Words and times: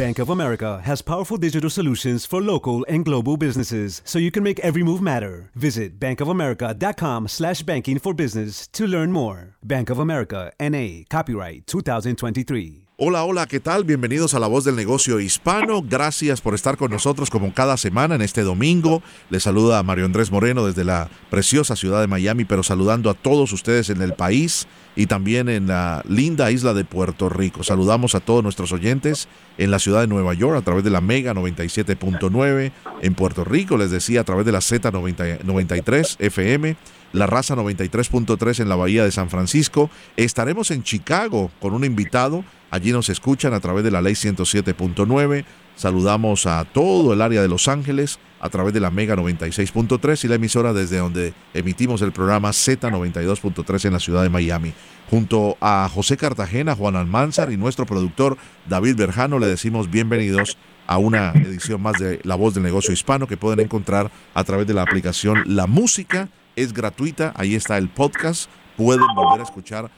Bank 0.00 0.18
of 0.18 0.30
America 0.30 0.80
has 0.82 1.02
powerful 1.02 1.36
digital 1.36 1.68
solutions 1.68 2.24
for 2.24 2.40
local 2.40 2.86
and 2.88 3.04
global 3.04 3.36
businesses, 3.36 4.00
so 4.06 4.18
you 4.18 4.30
can 4.30 4.42
make 4.42 4.58
every 4.60 4.82
move 4.82 5.02
matter. 5.02 5.50
Visit 5.54 6.00
bankofamerica.com 6.00 7.28
slash 7.28 7.60
banking 7.60 7.98
for 7.98 8.14
business 8.14 8.66
to 8.68 8.86
learn 8.86 9.12
more. 9.12 9.56
Bank 9.62 9.90
of 9.90 9.98
America, 9.98 10.52
N.A., 10.58 11.04
copyright 11.10 11.66
2023. 11.66 12.89
Hola, 13.02 13.24
hola, 13.24 13.46
¿qué 13.46 13.60
tal? 13.60 13.84
Bienvenidos 13.84 14.34
a 14.34 14.38
La 14.38 14.46
Voz 14.46 14.64
del 14.64 14.76
Negocio 14.76 15.20
Hispano. 15.20 15.82
Gracias 15.82 16.42
por 16.42 16.54
estar 16.54 16.76
con 16.76 16.90
nosotros 16.90 17.30
como 17.30 17.54
cada 17.54 17.78
semana 17.78 18.14
en 18.14 18.20
este 18.20 18.42
domingo. 18.42 19.02
Les 19.30 19.44
saluda 19.44 19.82
Mario 19.82 20.04
Andrés 20.04 20.30
Moreno 20.30 20.66
desde 20.66 20.84
la 20.84 21.08
preciosa 21.30 21.76
ciudad 21.76 22.02
de 22.02 22.08
Miami, 22.08 22.44
pero 22.44 22.62
saludando 22.62 23.08
a 23.08 23.14
todos 23.14 23.54
ustedes 23.54 23.88
en 23.88 24.02
el 24.02 24.12
país 24.12 24.66
y 24.96 25.06
también 25.06 25.48
en 25.48 25.68
la 25.68 26.04
linda 26.10 26.50
isla 26.50 26.74
de 26.74 26.84
Puerto 26.84 27.30
Rico. 27.30 27.62
Saludamos 27.62 28.14
a 28.14 28.20
todos 28.20 28.42
nuestros 28.42 28.70
oyentes 28.70 29.28
en 29.56 29.70
la 29.70 29.78
ciudad 29.78 30.02
de 30.02 30.06
Nueva 30.06 30.34
York 30.34 30.58
a 30.58 30.62
través 30.62 30.84
de 30.84 30.90
la 30.90 31.00
Mega 31.00 31.32
97.9, 31.32 32.70
en 33.00 33.14
Puerto 33.14 33.44
Rico, 33.44 33.78
les 33.78 33.90
decía, 33.90 34.20
a 34.20 34.24
través 34.24 34.44
de 34.44 34.52
la 34.52 34.58
Z93 34.58 36.16
FM 36.18 36.76
la 37.12 37.26
raza 37.26 37.56
93.3 37.56 38.60
en 38.60 38.68
la 38.68 38.76
Bahía 38.76 39.04
de 39.04 39.10
San 39.10 39.30
Francisco. 39.30 39.90
Estaremos 40.16 40.70
en 40.70 40.82
Chicago 40.82 41.50
con 41.60 41.74
un 41.74 41.84
invitado. 41.84 42.44
Allí 42.70 42.92
nos 42.92 43.08
escuchan 43.08 43.52
a 43.52 43.60
través 43.60 43.84
de 43.84 43.90
la 43.90 44.00
ley 44.00 44.14
107.9. 44.14 45.44
Saludamos 45.74 46.46
a 46.46 46.64
todo 46.64 47.12
el 47.12 47.22
área 47.22 47.42
de 47.42 47.48
Los 47.48 47.68
Ángeles 47.68 48.18
a 48.40 48.48
través 48.48 48.72
de 48.72 48.80
la 48.80 48.90
Mega 48.90 49.16
96.3 49.16 50.24
y 50.24 50.28
la 50.28 50.34
emisora 50.36 50.72
desde 50.72 50.98
donde 50.98 51.34
emitimos 51.52 52.00
el 52.02 52.12
programa 52.12 52.50
Z92.3 52.50 53.86
en 53.86 53.92
la 53.92 54.00
ciudad 54.00 54.22
de 54.22 54.30
Miami. 54.30 54.72
Junto 55.10 55.56
a 55.60 55.88
José 55.92 56.16
Cartagena, 56.16 56.76
Juan 56.76 56.96
Almanzar 56.96 57.50
y 57.52 57.56
nuestro 57.56 57.86
productor 57.86 58.36
David 58.68 58.96
Berjano 58.96 59.38
le 59.38 59.46
decimos 59.46 59.90
bienvenidos 59.90 60.56
a 60.86 60.98
una 60.98 61.32
edición 61.32 61.82
más 61.82 61.98
de 61.98 62.20
La 62.22 62.36
Voz 62.36 62.54
del 62.54 62.62
Negocio 62.62 62.92
Hispano 62.92 63.26
que 63.26 63.36
pueden 63.36 63.60
encontrar 63.60 64.10
a 64.34 64.44
través 64.44 64.66
de 64.66 64.74
la 64.74 64.82
aplicación 64.82 65.42
La 65.46 65.66
Música 65.66 66.28
es 66.56 66.72
gratuita, 66.72 67.32
ahí 67.36 67.54
está 67.54 67.78
el 67.78 67.88
podcast, 67.88 68.50
pueden 68.76 69.06
volver 69.14 69.40
a 69.40 69.44
escuchar 69.44 69.90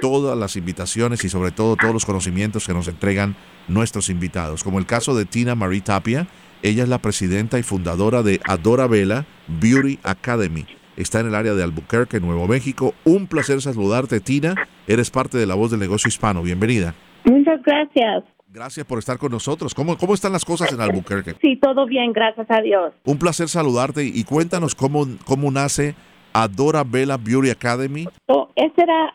todas 0.00 0.36
las 0.36 0.56
invitaciones 0.56 1.24
y 1.24 1.28
sobre 1.28 1.50
todo 1.50 1.76
todos 1.76 1.92
los 1.92 2.06
conocimientos 2.06 2.66
que 2.66 2.72
nos 2.72 2.88
entregan 2.88 3.36
nuestros 3.68 4.08
invitados, 4.08 4.64
como 4.64 4.78
el 4.78 4.86
caso 4.86 5.14
de 5.14 5.24
Tina 5.24 5.54
Marie 5.54 5.80
Tapia, 5.80 6.26
ella 6.62 6.82
es 6.82 6.88
la 6.88 6.98
presidenta 6.98 7.58
y 7.58 7.62
fundadora 7.62 8.22
de 8.22 8.40
Adora 8.46 8.86
Vela 8.86 9.24
Beauty 9.48 9.98
Academy. 10.02 10.66
Está 10.96 11.20
en 11.20 11.28
el 11.28 11.34
área 11.34 11.54
de 11.54 11.62
Albuquerque, 11.62 12.20
Nuevo 12.20 12.46
México. 12.46 12.94
Un 13.04 13.26
placer 13.26 13.62
saludarte, 13.62 14.20
Tina. 14.20 14.54
Eres 14.86 15.10
parte 15.10 15.38
de 15.38 15.46
la 15.46 15.54
voz 15.54 15.70
del 15.70 15.80
negocio 15.80 16.08
hispano. 16.08 16.42
Bienvenida. 16.42 16.94
Muchas 17.24 17.62
gracias. 17.62 18.24
Gracias 18.52 18.84
por 18.84 18.98
estar 18.98 19.16
con 19.16 19.32
nosotros. 19.32 19.74
¿Cómo, 19.74 19.96
cómo 19.96 20.12
están 20.12 20.32
las 20.32 20.44
cosas 20.44 20.72
en 20.72 20.80
Albuquerque? 20.80 21.36
Sí, 21.40 21.56
todo 21.56 21.86
bien, 21.86 22.12
gracias 22.12 22.46
a 22.50 22.60
Dios. 22.60 22.92
Un 23.04 23.16
placer 23.16 23.48
saludarte 23.48 24.04
y 24.04 24.24
cuéntanos 24.24 24.74
cómo, 24.74 25.06
cómo 25.24 25.50
nace 25.50 25.94
Adora 26.32 26.84
Vela 26.84 27.16
Beauty 27.16 27.50
Academy. 27.50 28.06
So, 28.26 28.50
ese 28.56 28.82
era 28.82 29.14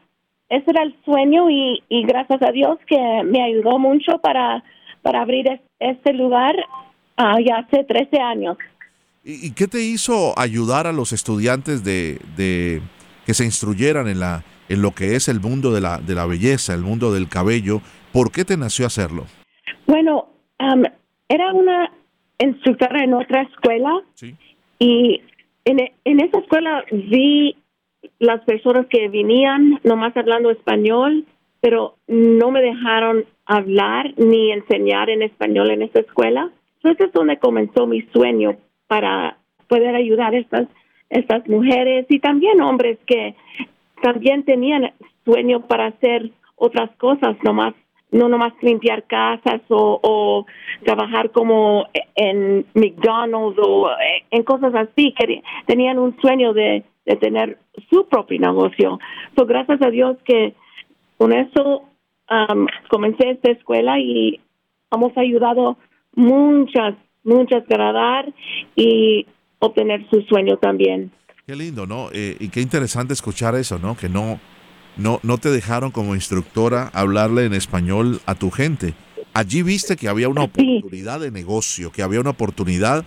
ese 0.50 0.70
era 0.70 0.84
el 0.84 0.96
sueño 1.04 1.50
y, 1.50 1.82
y, 1.90 2.04
gracias 2.04 2.40
a 2.44 2.52
Dios 2.52 2.78
que 2.88 2.98
me 3.26 3.44
ayudó 3.44 3.80
mucho 3.80 4.20
para, 4.20 4.64
para 5.02 5.22
abrir 5.22 5.48
es, 5.48 5.60
este 5.80 6.14
lugar 6.14 6.56
uh, 7.18 7.40
ya 7.40 7.58
hace 7.58 7.84
13 7.84 8.22
años. 8.22 8.58
¿Y, 9.24 9.48
¿Y, 9.48 9.52
qué 9.54 9.68
te 9.68 9.82
hizo 9.82 10.38
ayudar 10.38 10.86
a 10.86 10.92
los 10.92 11.14
estudiantes 11.14 11.84
de, 11.84 12.20
de 12.38 12.82
que 13.26 13.34
se 13.34 13.44
instruyeran 13.44 14.08
en 14.08 14.20
la 14.20 14.44
en 14.70 14.82
lo 14.82 14.92
que 14.92 15.16
es 15.16 15.28
el 15.28 15.40
mundo 15.40 15.72
de 15.72 15.82
la, 15.82 16.00
de 16.00 16.16
la 16.16 16.26
belleza, 16.26 16.74
el 16.74 16.82
mundo 16.82 17.14
del 17.14 17.30
cabello? 17.30 17.82
¿Por 18.12 18.32
qué 18.32 18.46
te 18.46 18.58
nació 18.58 18.86
hacerlo? 18.86 19.26
Bueno, 19.86 20.28
um, 20.60 20.84
era 21.30 21.54
una 21.54 21.92
instructora 22.40 23.04
en 23.04 23.14
otra 23.14 23.44
escuela 23.44 24.02
¿Sí? 24.16 24.36
y 24.80 25.22
en, 25.66 25.92
en 26.06 26.20
esa 26.20 26.40
escuela 26.40 26.86
vi 26.92 27.58
las 28.20 28.42
personas 28.46 28.86
que 28.88 29.10
venían 29.10 29.80
nomás 29.84 30.16
hablando 30.16 30.52
español, 30.52 31.26
pero 31.60 31.96
no 32.08 32.52
me 32.52 32.62
dejaron 32.62 33.26
hablar 33.46 34.14
ni 34.18 34.52
enseñar 34.52 35.10
en 35.10 35.24
español 35.24 35.72
en 35.72 35.82
esa 35.82 36.00
escuela. 36.00 36.52
Entonces 36.78 37.08
es 37.08 37.14
donde 37.14 37.38
comenzó 37.38 37.88
mi 37.88 38.02
sueño 38.14 38.58
para 38.88 39.38
poder 39.68 39.96
ayudar 39.96 40.36
a 40.36 40.38
estas, 40.38 40.68
estas 41.10 41.48
mujeres 41.48 42.06
y 42.10 42.20
también 42.20 42.62
hombres 42.62 43.00
que 43.08 43.36
también 44.02 44.44
tenían 44.44 44.92
sueño 45.24 45.62
para 45.68 45.88
hacer 45.88 46.30
otras 46.56 46.96
cosas, 46.98 47.36
nomás 47.44 47.74
no 48.16 48.30
nomás 48.30 48.54
limpiar 48.62 49.04
casas 49.04 49.62
o, 49.70 50.46
trabajar 50.86 51.32
como 51.32 51.88
en 52.16 52.66
McDonald's 52.74 53.60
o 53.62 53.90
en 54.32 54.44
cosas 54.44 54.74
así, 54.74 55.14
que 55.18 55.42
tenían 55.66 56.00
un 56.00 56.16
sueño 56.22 56.54
de, 56.54 56.86
de 57.06 57.16
tener 57.18 57.60
su 57.90 58.08
propio 58.08 58.40
negocio. 58.40 59.00
So, 59.36 59.46
gracias 59.46 59.82
a 59.82 59.90
Dios 59.90 60.18
que 60.24 60.56
con 61.18 61.34
eso 61.34 61.84
um, 62.30 62.68
comencé 62.90 63.32
esta 63.32 63.52
escuela 63.52 64.00
y 64.00 64.40
hemos 64.92 65.18
ayudado 65.18 65.78
muchas, 66.14 66.96
muchas 67.24 67.64
a 67.64 67.74
agradar 67.74 68.34
y 68.76 69.26
obtener 69.60 70.08
su 70.10 70.22
sueño 70.22 70.58
también. 70.58 71.12
Qué 71.46 71.56
lindo, 71.56 71.86
¿no? 71.86 72.10
Eh, 72.14 72.38
y 72.40 72.50
qué 72.50 72.62
interesante 72.62 73.14
escuchar 73.14 73.56
eso, 73.56 73.78
¿no? 73.78 73.96
Que 73.96 74.10
no, 74.10 74.40
no, 74.98 75.20
no 75.24 75.38
te 75.38 75.50
dejaron 75.50 75.92
como 75.92 76.16
instructora 76.16 76.90
hablarle 76.94 77.46
en 77.46 77.54
español 77.54 78.22
a 78.26 78.36
tu 78.36 78.52
gente. 78.52 78.94
Allí 79.34 79.62
viste 79.64 79.96
que 79.98 80.08
había 80.08 80.30
una 80.30 80.44
oportunidad 80.44 81.20
de 81.20 81.32
negocio, 81.32 81.92
que 81.92 82.04
había 82.04 82.22
una 82.22 82.30
oportunidad 82.30 83.06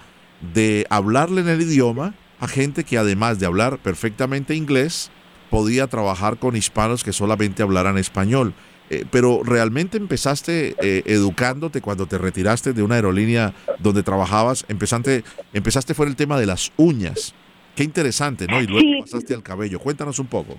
de 0.55 0.87
hablarle 0.91 1.41
en 1.41 1.49
el 1.49 1.63
idioma 1.63 2.15
a 2.41 2.49
gente 2.49 2.85
que 2.85 2.99
además 2.99 3.39
de 3.39 3.47
hablar 3.47 3.79
perfectamente 3.79 4.55
inglés, 4.55 5.11
podía 5.51 5.87
trabajar 5.87 6.39
con 6.39 6.57
hispanos 6.57 7.03
que 7.03 7.13
solamente 7.13 7.63
hablaran 7.63 7.99
español. 7.99 8.55
Eh, 8.91 9.05
pero 9.11 9.43
realmente 9.45 9.99
empezaste 9.99 10.75
eh, 10.81 11.03
educándote 11.05 11.83
cuando 11.83 12.07
te 12.07 12.17
retiraste 12.17 12.73
de 12.73 12.83
una 12.83 12.95
aerolínea 12.95 13.55
donde 13.79 14.03
trabajabas, 14.03 14.65
empezaste, 14.69 15.25
empezaste 15.53 15.93
fue 15.93 16.07
el 16.07 16.17
tema 16.17 16.39
de 16.39 16.47
las 16.47 16.73
uñas. 16.79 17.35
Qué 17.75 17.85
interesante, 17.85 18.47
¿no? 18.47 18.63
Y 18.63 18.67
luego 18.67 19.05
pasaste 19.05 19.35
al 19.35 19.43
cabello. 19.43 19.79
Cuéntanos 19.79 20.19
un 20.19 20.27
poco. 20.27 20.59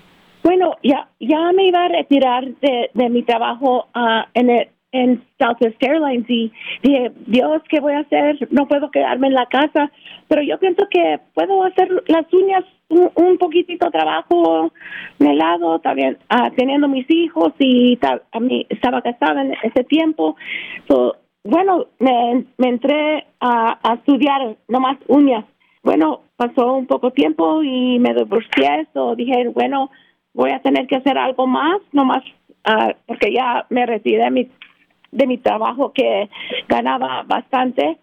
Bueno, 0.50 0.78
ya, 0.81 1.07
ya 1.19 1.51
me 1.51 1.68
iba 1.68 1.86
a 1.86 1.90
retirar 1.90 2.44
de, 2.44 2.90
de 2.92 3.10
mi 3.12 3.22
trabajo 3.22 3.86
ah, 3.94 4.25
en, 4.34 4.50
el, 4.50 4.68
en 4.92 5.22
Southwest 5.38 5.78
Airlines 5.80 6.28
y 6.28 6.51
dije, 6.81 7.12
Dios, 7.28 7.62
¿qué 7.69 7.80
voy 7.80 7.94
a 7.94 8.00
hacer? 8.00 8.48
No 8.50 8.68
puedo 8.68 8.90
quedarme 8.90 9.28
en 9.28 9.36
la 9.36 9.46
casa, 9.46 9.92
pero 10.28 10.42
yo 10.42 10.57
pienso 10.57 10.88
que 10.90 11.19
puedo 11.36 11.63
hacer 11.66 11.90
las 12.07 12.25
uñas 12.34 12.63
un, 12.88 13.12
un 13.13 13.38
poquitito 13.38 13.92
trabajo 13.92 14.74
en 15.19 15.38
lado, 15.38 15.78
también 15.81 16.18
ah, 16.30 16.50
teniendo 16.56 16.88
mis 16.88 17.06
hijos 17.12 17.54
y 17.60 18.00
a 18.02 18.40
mí 18.40 18.66
estaba 18.69 19.04
casada 19.04 19.44
en 19.44 19.54
ese 19.62 19.84
tiempo. 19.84 20.36
So, 20.88 21.16
bueno, 21.44 21.86
me, 22.00 22.45
me 22.57 22.69
entré 22.69 23.28
a, 23.40 23.78
a 23.84 23.94
estudiar 23.94 24.57
nomás 24.68 24.98
uñas. 25.10 25.45
Bueno, 25.84 26.22
pasó 26.38 26.74
un 26.74 26.88
poco 26.88 27.12
tiempo 27.12 27.62
y 27.62 28.00
me 28.00 28.16
divorcié, 28.16 28.88
so 28.95 29.16
dije, 29.16 29.48
bueno, 29.50 29.92
voy 30.40 30.52
a 30.52 30.62
tener 30.62 30.88
que 30.88 30.96
hacer 30.96 31.18
algo 31.18 31.48
más, 31.48 31.82
nomás 31.92 32.24
ah, 32.64 32.94
porque 33.06 33.34
ya 33.34 33.66
me 33.70 33.86
retiré 33.86 34.24
de 34.24 34.32
mi 34.32 34.50
de 35.12 35.28
mi 35.28 35.38
trabajo 35.38 35.92
que 35.92 36.30
ganaba 36.70 37.24
bastante, 37.24 37.98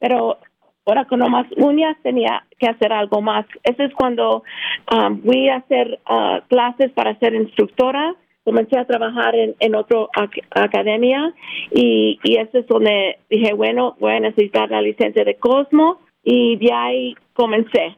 pero 0.00 0.38
ahora 0.84 1.04
con 1.04 1.20
no 1.20 1.28
más 1.28 1.46
uñas 1.56 1.96
tenía 2.02 2.44
que 2.58 2.66
hacer 2.66 2.92
algo 2.92 3.20
más. 3.20 3.46
Eso 3.62 3.84
es 3.84 3.94
cuando 3.94 4.42
um, 4.90 5.22
fui 5.22 5.48
a 5.48 5.56
hacer 5.56 6.00
uh, 6.08 6.40
clases 6.48 6.90
para 6.92 7.16
ser 7.18 7.34
instructora. 7.34 8.14
Comencé 8.42 8.78
a 8.78 8.86
trabajar 8.86 9.34
en, 9.36 9.54
en 9.60 9.74
otra 9.74 10.06
academia 10.50 11.34
y, 11.72 12.18
y 12.24 12.36
eso 12.36 12.58
es 12.58 12.66
donde 12.66 13.18
dije, 13.28 13.52
bueno, 13.54 13.96
voy 14.00 14.14
a 14.14 14.20
necesitar 14.20 14.70
la 14.70 14.80
licencia 14.80 15.24
de 15.24 15.36
Cosmo 15.36 15.98
y 16.24 16.56
de 16.56 16.72
ahí 16.72 17.14
comencé. 17.34 17.96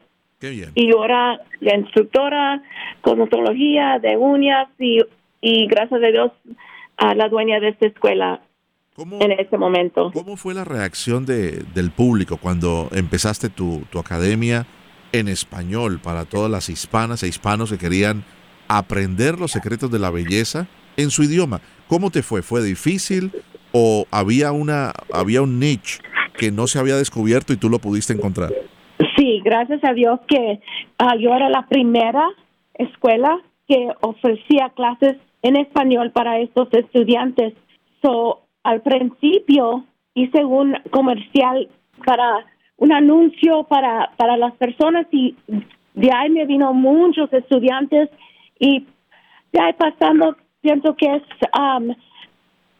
Y 0.75 0.91
ahora 0.91 1.41
la 1.59 1.75
instructora, 1.75 2.61
cosmetología, 3.01 3.99
de 3.99 4.15
uñas 4.17 4.69
y, 4.79 4.99
y 5.41 5.67
gracias 5.67 6.01
a 6.01 6.07
Dios 6.07 6.31
a 6.97 7.15
la 7.15 7.29
dueña 7.29 7.59
de 7.59 7.69
esta 7.69 7.87
escuela 7.87 8.41
en 8.97 9.31
ese 9.31 9.57
momento. 9.57 10.11
¿Cómo 10.13 10.35
fue 10.35 10.53
la 10.53 10.65
reacción 10.65 11.25
de, 11.25 11.63
del 11.73 11.91
público 11.91 12.37
cuando 12.37 12.89
empezaste 12.91 13.49
tu, 13.49 13.83
tu 13.89 13.99
academia 13.99 14.65
en 15.11 15.27
español 15.27 15.99
para 16.03 16.25
todas 16.25 16.51
las 16.51 16.69
hispanas 16.69 17.23
e 17.23 17.27
hispanos 17.27 17.71
que 17.71 17.77
querían 17.77 18.23
aprender 18.67 19.39
los 19.39 19.51
secretos 19.51 19.89
de 19.91 19.99
la 19.99 20.09
belleza 20.09 20.67
en 20.97 21.11
su 21.11 21.23
idioma? 21.23 21.61
¿Cómo 21.87 22.11
te 22.11 22.23
fue? 22.23 22.41
¿Fue 22.41 22.61
difícil 22.61 23.31
o 23.71 24.05
había 24.11 24.51
una 24.51 24.93
había 25.13 25.41
un 25.41 25.59
niche 25.59 25.99
que 26.37 26.51
no 26.51 26.67
se 26.67 26.79
había 26.79 26.95
descubierto 26.95 27.53
y 27.53 27.57
tú 27.57 27.69
lo 27.69 27.79
pudiste 27.79 28.13
encontrar? 28.13 28.51
Gracias 29.43 29.83
a 29.83 29.93
Dios 29.93 30.19
que 30.27 30.59
uh, 31.01 31.17
yo 31.17 31.33
era 31.33 31.49
la 31.49 31.65
primera 31.67 32.27
escuela 32.73 33.39
que 33.67 33.89
ofrecía 34.01 34.69
clases 34.75 35.17
en 35.41 35.55
español 35.55 36.11
para 36.11 36.39
estos 36.39 36.67
estudiantes. 36.73 37.53
So, 38.01 38.41
al 38.63 38.81
principio 38.81 39.85
hice 40.13 40.43
un 40.43 40.75
comercial 40.91 41.69
para 42.05 42.45
un 42.77 42.93
anuncio 42.93 43.63
para, 43.63 44.11
para 44.17 44.37
las 44.37 44.53
personas 44.55 45.05
y 45.11 45.35
de 45.93 46.11
ahí 46.13 46.29
me 46.29 46.45
vino 46.45 46.73
muchos 46.73 47.31
estudiantes 47.33 48.09
y 48.57 48.85
de 49.51 49.59
ahí 49.59 49.73
pasando 49.73 50.35
pienso 50.61 50.95
que 50.95 51.15
es 51.15 51.23
um, 51.57 51.93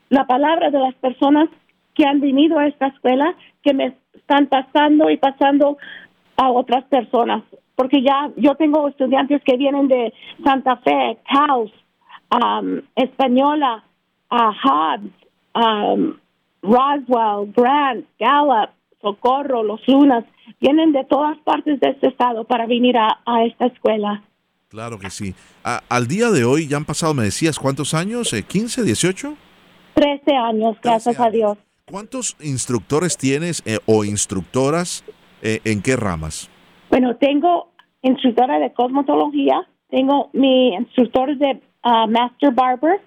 la 0.10 0.26
palabra 0.26 0.70
de 0.70 0.80
las 0.80 0.96
personas 0.96 1.50
que 1.96 2.06
han 2.06 2.22
venido 2.22 2.58
a 2.58 2.68
esta 2.68 2.88
escuela 2.88 3.36
que 3.62 3.74
me 3.74 3.94
están 4.14 4.48
pasando 4.48 5.10
y 5.10 5.18
pasando 5.18 5.78
a 6.42 6.50
otras 6.50 6.84
personas 6.86 7.44
porque 7.80 8.04
ya 8.04 8.30
yo 8.36 8.56
tengo 8.56 8.90
estudiantes 8.90 9.42
que 9.46 9.56
vienen 9.56 9.88
de 9.88 10.14
Santa 10.44 10.76
Fe, 10.84 11.18
Taos, 11.32 11.72
um, 12.30 12.82
Española, 12.94 13.86
a 14.30 14.52
Hobbs, 14.52 15.14
um, 15.56 16.18
Roswell, 16.62 17.54
Grant, 17.56 18.06
Gallup, 18.20 18.72
Socorro, 19.02 19.64
Los 19.64 19.80
Lunas, 19.88 20.26
vienen 20.60 20.92
de 20.92 21.06
todas 21.06 21.38
partes 21.46 21.80
de 21.80 21.92
este 21.92 22.10
estado 22.10 22.44
para 22.44 22.68
venir 22.68 22.98
a, 22.98 23.18
esta 23.46 23.68
escuela. 23.68 24.24
Claro 24.68 25.00
que 25.00 25.10
sí. 25.10 25.34
al 25.64 26.08
día 26.10 26.32
de 26.32 26.44
hoy 26.44 26.68
ya 26.68 26.76
han 26.76 26.86
pasado, 26.86 27.14
me 27.14 27.24
decías, 27.24 27.58
¿cuántos 27.58 27.94
años? 27.94 28.34
¿15, 28.34 28.84
18? 28.84 29.36
13 29.94 30.36
años, 30.36 30.76
gracias 30.84 31.18
a 31.18 31.30
Dios. 31.30 31.58
¿Cuántos 31.90 32.36
instructores 32.42 33.18
tienes 33.18 33.64
eh, 33.66 33.80
o 33.86 34.04
instructoras 34.04 35.06
eh, 35.42 35.60
en 35.66 35.82
qué 35.82 35.96
ramas? 35.96 36.50
Bueno, 36.90 37.16
tengo 37.18 37.70
instructora 38.02 38.60
de 38.60 38.74
cosmetología, 38.74 39.68
tengo 39.90 40.30
mi 40.34 40.74
instructor 40.74 41.38
de 41.38 41.62
uh, 41.84 42.08
Master 42.10 42.52
Barber, 42.54 43.02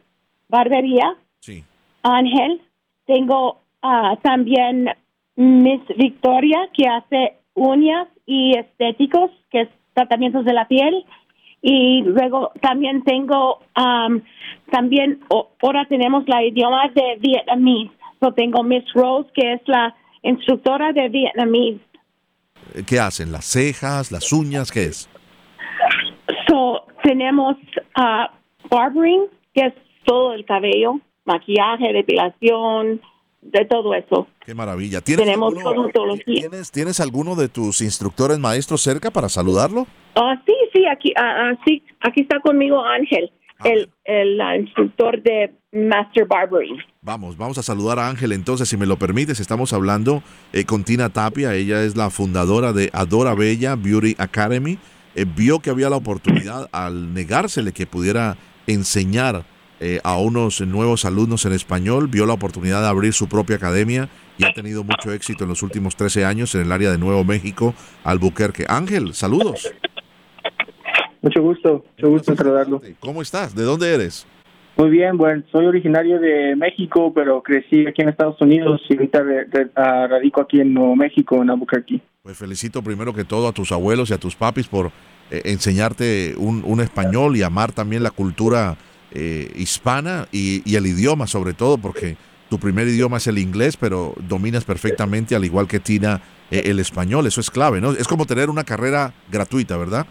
barbería, 0.49 1.17
sí. 1.40 1.64
Ángel. 2.02 2.61
Tengo 3.06 3.61
uh, 3.82 4.17
también 4.23 4.88
Miss 5.37 5.81
Victoria, 5.96 6.69
que 6.73 6.88
hace 6.88 7.38
uñas 7.55 8.08
y 8.26 8.56
estéticos, 8.56 9.31
que 9.50 9.62
es 9.62 9.69
tratamientos 9.94 10.44
de 10.44 10.52
la 10.52 10.69
piel. 10.69 11.05
Y 11.61 12.02
luego 12.02 12.50
también 12.61 13.05
tengo, 13.05 13.61
um, 13.76 14.20
también 14.70 15.20
ahora 15.62 15.84
tenemos 15.88 16.25
la 16.26 16.43
idioma 16.43 16.88
de 16.88 17.17
vietnamés. 17.20 17.90
So 18.20 18.32
tengo 18.32 18.62
Miss 18.62 18.84
Rose, 18.94 19.31
que 19.34 19.55
es 19.55 19.62
la 19.67 19.94
instructora 20.23 20.93
de 20.93 21.08
vietnamés. 21.08 21.81
¿Qué 22.87 22.99
hacen? 22.99 23.33
¿Las 23.33 23.45
cejas, 23.45 24.13
las 24.13 24.33
uñas? 24.33 24.71
¿Qué 24.71 24.85
es? 24.85 25.09
So, 26.49 26.87
tenemos 27.03 27.57
uh, 27.97 28.29
barbering, 28.69 29.27
que 29.55 29.67
es 29.67 29.75
todo 30.05 30.35
el 30.35 30.45
cabello 30.45 31.01
maquillaje, 31.25 31.93
depilación, 31.93 33.01
de 33.41 33.65
todo 33.65 33.95
eso. 33.95 34.29
Qué 34.45 34.55
maravilla. 34.55 35.01
¿Tienes 35.01 35.25
Tenemos 35.25 35.55
alguno, 35.55 35.91
¿tienes, 36.25 36.71
¿Tienes 36.71 37.01
alguno 37.01 37.35
de 37.35 37.49
tus 37.49 37.81
instructores 37.81 38.39
maestros 38.39 38.81
cerca 38.83 39.11
para 39.11 39.29
saludarlo? 39.29 39.87
Ah, 40.15 40.41
sí, 40.47 40.55
sí, 40.73 40.87
aquí, 40.87 41.13
ah, 41.17 41.53
sí, 41.65 41.83
aquí 42.01 42.23
está 42.23 42.41
conmigo 42.41 42.85
Ángel, 42.85 43.33
el, 43.64 43.91
el 44.05 44.41
instructor 44.61 45.23
de 45.23 45.53
Master 45.73 46.26
Barbering. 46.26 46.79
Vamos, 47.00 47.37
vamos 47.37 47.59
a 47.59 47.62
saludar 47.62 47.99
a 47.99 48.09
Ángel 48.09 48.32
entonces, 48.32 48.69
si 48.69 48.76
me 48.76 48.87
lo 48.87 48.97
permites. 48.97 49.41
Estamos 49.41 49.73
hablando 49.73 50.23
eh, 50.53 50.64
con 50.64 50.85
Tina 50.85 51.09
Tapia, 51.09 51.55
ella 51.55 51.82
es 51.82 51.97
la 51.97 52.11
fundadora 52.11 52.73
de 52.73 52.91
Adora 52.93 53.35
Bella 53.35 53.75
Beauty 53.76 54.14
Academy. 54.19 54.79
Eh, 55.14 55.25
vio 55.25 55.61
que 55.61 55.70
había 55.70 55.91
la 55.91 55.97
oportunidad 55.97 56.69
al 56.73 57.12
negársele 57.14 57.73
que 57.73 57.87
pudiera 57.87 58.37
enseñar 58.67 59.44
eh, 59.81 60.00
a 60.05 60.17
unos 60.17 60.61
nuevos 60.61 61.05
alumnos 61.05 61.44
en 61.44 61.53
español, 61.53 62.06
vio 62.06 62.25
la 62.25 62.35
oportunidad 62.35 62.82
de 62.82 62.88
abrir 62.88 63.12
su 63.12 63.29
propia 63.29 63.56
academia 63.56 64.08
y 64.38 64.44
ha 64.44 64.53
tenido 64.53 64.85
mucho 64.85 65.12
éxito 65.12 65.43
en 65.43 65.50
los 65.50 65.62
últimos 65.62 65.97
13 65.97 66.25
años 66.25 66.55
en 66.55 66.61
el 66.61 66.73
área 66.73 66.93
de 66.93 66.99
Nuevo 66.99 67.25
México, 67.25 67.75
Albuquerque. 68.05 68.65
Ángel, 68.69 69.12
saludos. 69.12 69.73
Mucho 71.23 71.41
gusto, 71.41 71.85
mucho 71.97 72.11
gusto 72.11 72.37
saludarlo. 72.37 72.83
¿Cómo 73.01 73.23
estás? 73.23 73.55
¿De 73.55 73.63
dónde 73.63 73.95
eres? 73.95 74.27
Muy 74.77 74.91
bien, 74.91 75.17
bueno, 75.17 75.43
soy 75.53 75.67
originario 75.67 76.19
de 76.19 76.57
México, 76.57 77.13
pero 77.15 77.43
crecí 77.43 77.87
aquí 77.87 78.03
en 78.03 78.09
Estados 78.09 78.41
Unidos 78.41 78.81
y 78.89 78.95
ahorita 78.95 79.23
radico 80.09 80.41
aquí 80.41 80.61
en 80.61 80.75
Nuevo 80.75 80.97
México, 80.97 81.43
en 81.43 81.51
Albuquerque. 81.51 82.01
Pues 82.23 82.37
felicito 82.37 82.83
primero 82.83 83.13
que 83.13 83.25
todo 83.25 83.49
a 83.49 83.53
tus 83.53 83.71
abuelos 83.73 84.11
y 84.11 84.15
a 84.15 84.19
tus 84.19 84.35
papis 84.35 84.69
por 84.69 84.91
eh, 85.31 85.43
enseñarte 85.45 86.35
un, 86.39 86.63
un 86.65 86.81
español 86.81 87.37
y 87.37 87.43
amar 87.43 87.73
también 87.73 88.03
la 88.03 88.11
cultura 88.11 88.77
eh, 89.15 89.53
hispana 89.57 90.27
y, 90.33 90.75
el 90.75 90.87
idioma 90.87 91.27
sobre 91.27 91.53
todo, 91.53 91.77
porque 91.77 92.17
tu 92.49 92.59
primer 92.59 92.89
idioma 92.89 93.19
es 93.19 93.27
el 93.27 93.37
inglés, 93.37 93.77
pero 93.77 94.15
dominas 94.27 94.65
perfectamente, 94.65 95.37
al 95.37 95.45
igual 95.45 95.69
que 95.69 95.81
Tina, 95.81 96.23
eh, 96.51 96.63
el 96.67 96.79
español. 96.79 97.27
Eso 97.27 97.43
es 97.43 97.51
clave, 97.51 97.81
¿no? 97.82 97.93
Es 97.93 98.08
como 98.08 98.25
tener 98.25 98.49
una 98.49 98.65
carrera 98.65 99.13
gratuita, 99.31 99.77
¿verdad? 99.77 100.06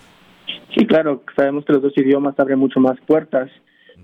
Sí, 0.75 0.85
claro. 0.85 1.23
Sabemos 1.35 1.65
que 1.65 1.73
los 1.73 1.81
dos 1.81 1.93
idiomas 1.97 2.39
abren 2.39 2.59
mucho 2.59 2.79
más 2.79 2.99
puertas 3.05 3.49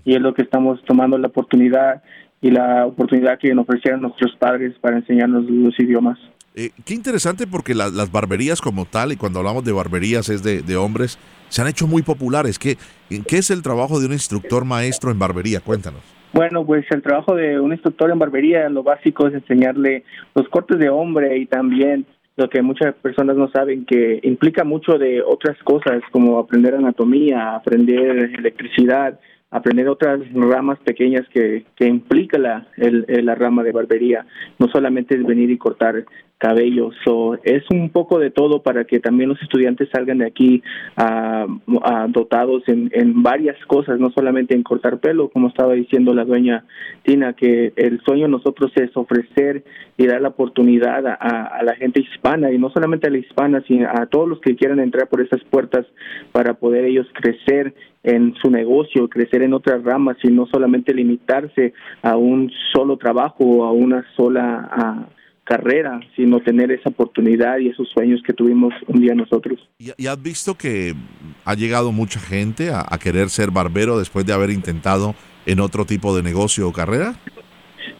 y 0.04 0.14
es 0.14 0.20
lo 0.20 0.34
que 0.34 0.42
estamos 0.42 0.82
tomando 0.84 1.18
la 1.18 1.28
oportunidad 1.28 2.02
y 2.40 2.50
la 2.50 2.86
oportunidad 2.86 3.38
que 3.38 3.52
nos 3.54 3.64
ofrecieron 3.64 4.02
nuestros 4.02 4.36
padres 4.36 4.74
para 4.80 4.96
enseñarnos 4.96 5.44
los 5.50 5.78
idiomas. 5.80 6.18
Eh, 6.54 6.70
qué 6.84 6.94
interesante 6.94 7.46
porque 7.46 7.74
las 7.74 8.10
barberías 8.10 8.60
como 8.60 8.84
tal, 8.84 9.12
y 9.12 9.16
cuando 9.16 9.38
hablamos 9.38 9.64
de 9.64 9.72
barberías 9.72 10.28
es 10.28 10.42
de, 10.42 10.62
de 10.62 10.76
hombres, 10.76 11.18
se 11.48 11.62
han 11.62 11.68
hecho 11.68 11.86
muy 11.86 12.02
populares. 12.02 12.58
¿Qué, 12.58 12.76
¿Qué 13.08 13.38
es 13.38 13.50
el 13.50 13.62
trabajo 13.62 14.00
de 14.00 14.06
un 14.06 14.12
instructor 14.12 14.64
maestro 14.64 15.10
en 15.10 15.18
barbería? 15.18 15.60
Cuéntanos. 15.60 16.00
Bueno, 16.32 16.64
pues 16.64 16.84
el 16.90 17.02
trabajo 17.02 17.34
de 17.34 17.58
un 17.58 17.72
instructor 17.72 18.10
en 18.10 18.18
barbería, 18.18 18.68
lo 18.68 18.82
básico 18.82 19.28
es 19.28 19.34
enseñarle 19.34 20.04
los 20.34 20.48
cortes 20.48 20.78
de 20.78 20.90
hombre 20.90 21.38
y 21.38 21.46
también 21.46 22.06
lo 22.38 22.48
que 22.48 22.62
muchas 22.62 22.94
personas 22.94 23.36
no 23.36 23.50
saben, 23.50 23.84
que 23.84 24.20
implica 24.22 24.62
mucho 24.62 24.96
de 24.96 25.20
otras 25.20 25.58
cosas, 25.64 26.00
como 26.12 26.38
aprender 26.38 26.72
anatomía, 26.76 27.56
aprender 27.56 28.30
electricidad, 28.38 29.18
aprender 29.50 29.88
otras 29.88 30.20
ramas 30.32 30.78
pequeñas 30.78 31.26
que, 31.30 31.64
que 31.74 31.86
implica 31.86 32.38
la, 32.38 32.68
el, 32.76 33.04
la 33.08 33.34
rama 33.34 33.64
de 33.64 33.72
barbería. 33.72 34.24
No 34.60 34.68
solamente 34.68 35.16
es 35.16 35.26
venir 35.26 35.50
y 35.50 35.58
cortar 35.58 36.04
cabello. 36.38 36.90
So, 37.04 37.38
es 37.42 37.64
un 37.70 37.90
poco 37.90 38.18
de 38.18 38.30
todo 38.30 38.62
para 38.62 38.84
que 38.84 39.00
también 39.00 39.28
los 39.28 39.42
estudiantes 39.42 39.88
salgan 39.92 40.18
de 40.18 40.26
aquí 40.26 40.62
uh, 40.96 42.08
dotados 42.08 42.62
en, 42.68 42.90
en, 42.94 43.22
varias 43.22 43.56
cosas, 43.66 43.98
no 43.98 44.10
solamente 44.10 44.54
en 44.54 44.62
cortar 44.62 44.98
pelo, 44.98 45.28
como 45.28 45.48
estaba 45.48 45.74
diciendo 45.74 46.14
la 46.14 46.24
dueña 46.24 46.64
Tina, 47.02 47.32
que 47.32 47.72
el 47.76 48.00
sueño 48.02 48.24
de 48.24 48.30
nosotros 48.30 48.70
es 48.76 48.96
ofrecer 48.96 49.64
y 49.96 50.06
dar 50.06 50.22
la 50.22 50.28
oportunidad 50.28 51.06
a, 51.06 51.14
a, 51.14 51.62
la 51.62 51.74
gente 51.74 52.00
hispana, 52.00 52.52
y 52.52 52.58
no 52.58 52.70
solamente 52.70 53.08
a 53.08 53.10
la 53.10 53.18
hispana, 53.18 53.62
sino 53.66 53.88
a 53.88 54.06
todos 54.06 54.28
los 54.28 54.40
que 54.40 54.54
quieran 54.54 54.78
entrar 54.78 55.08
por 55.08 55.20
esas 55.20 55.42
puertas 55.44 55.86
para 56.32 56.54
poder 56.54 56.84
ellos 56.84 57.06
crecer 57.14 57.74
en 58.04 58.34
su 58.40 58.50
negocio, 58.50 59.08
crecer 59.08 59.42
en 59.42 59.52
otras 59.52 59.82
ramas 59.82 60.16
y 60.22 60.28
no 60.28 60.46
solamente 60.46 60.94
limitarse 60.94 61.74
a 62.02 62.16
un 62.16 62.50
solo 62.72 62.96
trabajo 62.96 63.44
o 63.44 63.64
a 63.64 63.72
una 63.72 64.04
sola 64.16 65.08
carrera, 65.48 66.00
sino 66.14 66.40
tener 66.40 66.70
esa 66.70 66.90
oportunidad 66.90 67.58
y 67.58 67.68
esos 67.68 67.88
sueños 67.88 68.20
que 68.24 68.34
tuvimos 68.34 68.74
un 68.86 69.00
día 69.00 69.14
nosotros. 69.14 69.58
¿Y, 69.78 70.06
has 70.06 70.22
visto 70.22 70.54
que 70.54 70.94
ha 71.44 71.54
llegado 71.54 71.90
mucha 71.90 72.20
gente 72.20 72.70
a, 72.70 72.84
querer 73.00 73.30
ser 73.30 73.50
barbero 73.50 73.98
después 73.98 74.26
de 74.26 74.32
haber 74.34 74.50
intentado 74.50 75.14
en 75.46 75.60
otro 75.60 75.86
tipo 75.86 76.14
de 76.14 76.22
negocio 76.22 76.68
o 76.68 76.72
carrera? 76.72 77.14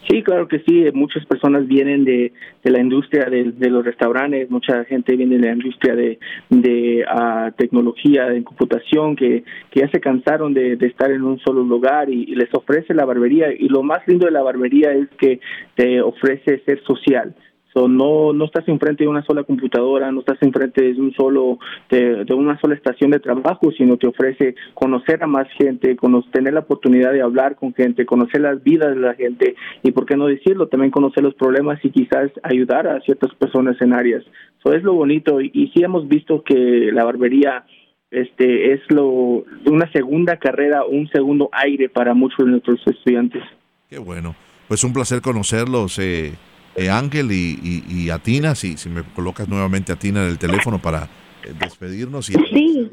Sí, 0.08 0.22
claro 0.22 0.48
que 0.48 0.60
sí. 0.60 0.84
Muchas 0.92 1.24
personas 1.26 1.66
vienen 1.66 2.04
de, 2.04 2.32
de 2.62 2.70
la 2.70 2.80
industria 2.80 3.26
de, 3.26 3.70
los 3.70 3.84
restaurantes, 3.84 4.50
mucha 4.50 4.84
gente 4.84 5.16
viene 5.16 5.38
de 5.38 5.46
la 5.46 5.52
industria 5.52 5.94
de, 5.94 6.18
de 6.48 7.04
uh, 7.04 7.52
tecnología, 7.56 8.26
de 8.26 8.42
computación, 8.42 9.16
que, 9.16 9.44
que 9.70 9.80
ya 9.80 9.88
se 9.90 10.00
cansaron 10.00 10.54
de, 10.54 10.76
de 10.76 10.86
estar 10.86 11.10
en 11.10 11.22
un 11.22 11.38
solo 11.40 11.62
lugar 11.62 12.08
y, 12.10 12.26
les 12.38 12.52
ofrece 12.54 12.94
la 12.94 13.04
barbería. 13.04 13.52
Y 13.52 13.68
lo 13.68 13.82
más 13.82 14.06
lindo 14.06 14.26
de 14.26 14.32
la 14.32 14.42
barbería 14.42 14.92
es 14.92 15.08
que 15.18 15.40
te 15.74 16.00
ofrece 16.00 16.60
ser 16.64 16.82
social 16.84 17.34
no, 17.74 18.32
no 18.32 18.44
estás 18.46 18.66
enfrente 18.66 19.04
de 19.04 19.08
una 19.08 19.22
sola 19.24 19.44
computadora, 19.44 20.10
no 20.10 20.20
estás 20.20 20.38
enfrente 20.42 20.82
de 20.82 21.00
un 21.00 21.12
solo, 21.12 21.58
de, 21.90 22.24
una 22.34 22.58
sola 22.60 22.74
estación 22.74 23.10
de 23.10 23.20
trabajo, 23.20 23.70
sino 23.76 23.96
te 23.96 24.08
ofrece 24.08 24.54
conocer 24.74 25.22
a 25.22 25.26
más 25.26 25.46
gente, 25.58 25.96
tener 26.32 26.54
la 26.54 26.60
oportunidad 26.60 27.12
de 27.12 27.22
hablar 27.22 27.56
con 27.56 27.74
gente, 27.74 28.06
conocer 28.06 28.40
las 28.40 28.62
vidas 28.64 28.94
de 28.94 29.00
la 29.00 29.14
gente 29.14 29.54
y, 29.82 29.92
por 29.92 30.06
qué 30.06 30.16
no 30.16 30.26
decirlo, 30.26 30.68
también 30.68 30.90
conocer 30.90 31.22
los 31.22 31.34
problemas 31.34 31.78
y 31.84 31.90
quizás 31.90 32.30
ayudar 32.42 32.88
a 32.88 33.00
ciertas 33.02 33.32
personas 33.34 33.80
en 33.80 33.92
áreas. 33.92 34.24
Eso 34.58 34.72
es 34.72 34.82
lo 34.82 34.94
bonito 34.94 35.40
y, 35.40 35.50
y 35.52 35.68
sí 35.68 35.82
hemos 35.82 36.08
visto 36.08 36.42
que 36.42 36.90
la 36.92 37.04
barbería 37.04 37.64
este 38.10 38.72
es 38.72 38.80
lo 38.88 39.44
una 39.66 39.90
segunda 39.92 40.38
carrera, 40.38 40.84
un 40.84 41.08
segundo 41.08 41.50
aire 41.52 41.90
para 41.90 42.14
muchos 42.14 42.38
de 42.38 42.52
nuestros 42.52 42.80
estudiantes. 42.86 43.42
Qué 43.90 43.98
bueno. 43.98 44.34
Pues 44.66 44.82
un 44.84 44.92
placer 44.92 45.20
conocerlos. 45.20 45.98
Eh, 45.98 46.32
eh, 46.78 46.90
Ángel 46.90 47.32
y, 47.32 48.08
a 48.10 48.18
Tina, 48.20 48.54
si, 48.54 48.76
si 48.76 48.88
me 48.88 49.02
colocas 49.02 49.48
nuevamente 49.48 49.92
a 49.92 49.96
Tina 49.96 50.22
en 50.22 50.28
el 50.28 50.38
teléfono 50.38 50.80
para 50.80 51.08
eh, 51.42 51.52
despedirnos. 51.58 52.30
Y, 52.30 52.34
sí. 52.34 52.90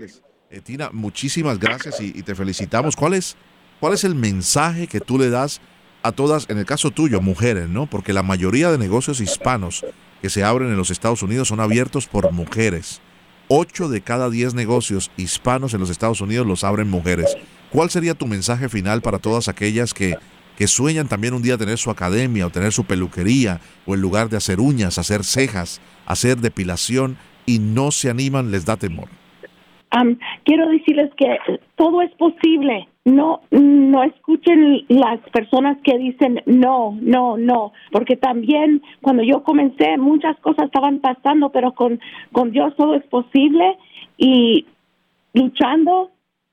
Eh, 0.50 0.60
Tina, 0.62 0.90
muchísimas 0.92 1.60
gracias 1.60 2.02
y, 2.02 2.24
te 2.24 2.34
felicitamos. 2.34 2.96
¿Cuál 2.96 3.14
es, 3.14 3.36
¿Cuál 3.80 3.94
es 3.94 4.04
el 4.04 4.16
mensaje 4.16 4.88
que 4.88 5.00
tú 5.00 5.20
le 5.20 5.30
das 5.30 5.62
a 6.02 6.12
todas, 6.12 6.50
en 6.50 6.58
el 6.58 6.66
caso 6.66 6.90
tuyo, 6.90 7.22
mujeres, 7.22 7.70
¿no? 7.70 7.88
Porque 7.88 8.12
la 8.12 8.24
mayoría 8.24 8.72
de 8.72 8.80
negocios 8.80 9.22
hispanos 9.22 9.86
que 10.22 10.32
se 10.32 10.44
abren 10.44 10.70
en 10.70 10.78
los 10.78 10.90
Estados 10.90 11.22
Unidos 11.22 11.50
son 11.50 11.60
abiertos 11.60 12.08
por 12.08 12.32
mujeres. 12.32 13.02
Ocho 13.50 13.88
de 13.88 14.02
cada 14.02 14.32
diez 14.32 14.56
negocios 14.56 15.12
hispanos 15.16 15.76
en 15.76 15.80
los 15.80 15.92
Estados 15.92 16.22
Unidos 16.22 16.48
los 16.48 16.64
abren 16.64 16.90
mujeres. 16.90 17.38
¿Cuál 17.72 17.92
sería 17.92 18.16
tu 18.16 18.26
mensaje 18.26 18.68
final 18.68 19.04
para 19.04 19.20
todas 19.20 19.48
aquellas 19.48 19.94
que 19.94 20.18
que 20.58 20.68
sueñan 20.68 21.08
también 21.08 21.34
un 21.34 21.42
día 21.42 21.58
tener 21.58 21.78
su 21.78 21.90
academia 21.90 22.48
o 22.48 22.50
tener 22.50 22.72
su 22.72 22.86
peluquería 22.86 23.60
o 23.86 23.96
en 23.96 24.02
lugar 24.02 24.30
de 24.30 24.38
hacer 24.38 24.60
uñas, 24.60 24.98
hacer 24.98 25.24
cejas, 25.24 25.82
hacer 26.06 26.38
depilación 26.38 27.18
y 27.46 27.60
no 27.60 27.92
se 27.92 28.10
animan, 28.10 28.52
les 28.52 28.66
da 28.66 28.78
temor. 28.78 29.10
quiero 30.44 30.70
decirles 30.70 31.12
que 31.18 31.38
todo 31.76 32.02
es 32.02 32.12
posible. 32.14 32.88
No, 33.06 33.42
no 33.52 34.04
escuchen 34.04 34.84
las 34.88 35.20
personas 35.30 35.78
que 35.84 35.96
dicen 36.00 36.42
no, 36.48 36.98
no, 37.00 37.38
no, 37.38 37.72
porque 37.92 38.16
también 38.16 38.82
cuando 39.02 39.22
yo 39.22 39.44
comencé 39.44 39.98
muchas 39.98 40.36
cosas 40.38 40.66
estaban 40.66 41.02
pasando, 41.02 41.52
pero 41.52 41.74
con, 41.74 42.00
con 42.32 42.52
Dios 42.52 42.76
todo 42.76 42.96
es 42.96 43.04
posible 43.04 43.78
y 44.18 44.66
luchando 45.34 46.10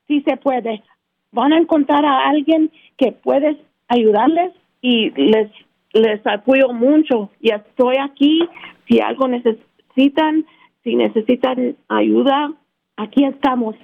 sí 0.07 0.23
se 0.27 0.37
puede. 0.37 0.83
Van 1.31 1.55
a 1.55 1.59
encontrar 1.59 2.05
a 2.05 2.29
alguien 2.29 2.71
que 2.99 3.13
puede 3.13 3.57
ayudarles 3.93 4.53
y 4.81 5.11
les 5.11 5.51
les 5.93 6.27
apoyo 6.27 6.73
mucho 6.73 7.31
y 7.41 7.51
estoy 7.51 7.97
aquí 7.99 8.41
si 8.89 9.01
algo 9.01 9.29
necesitan, 9.29 10.47
si 10.83 10.97
necesitan 10.97 11.77
ayuda, 11.89 12.53
aquí 12.97 13.25
estamos. 13.25 13.77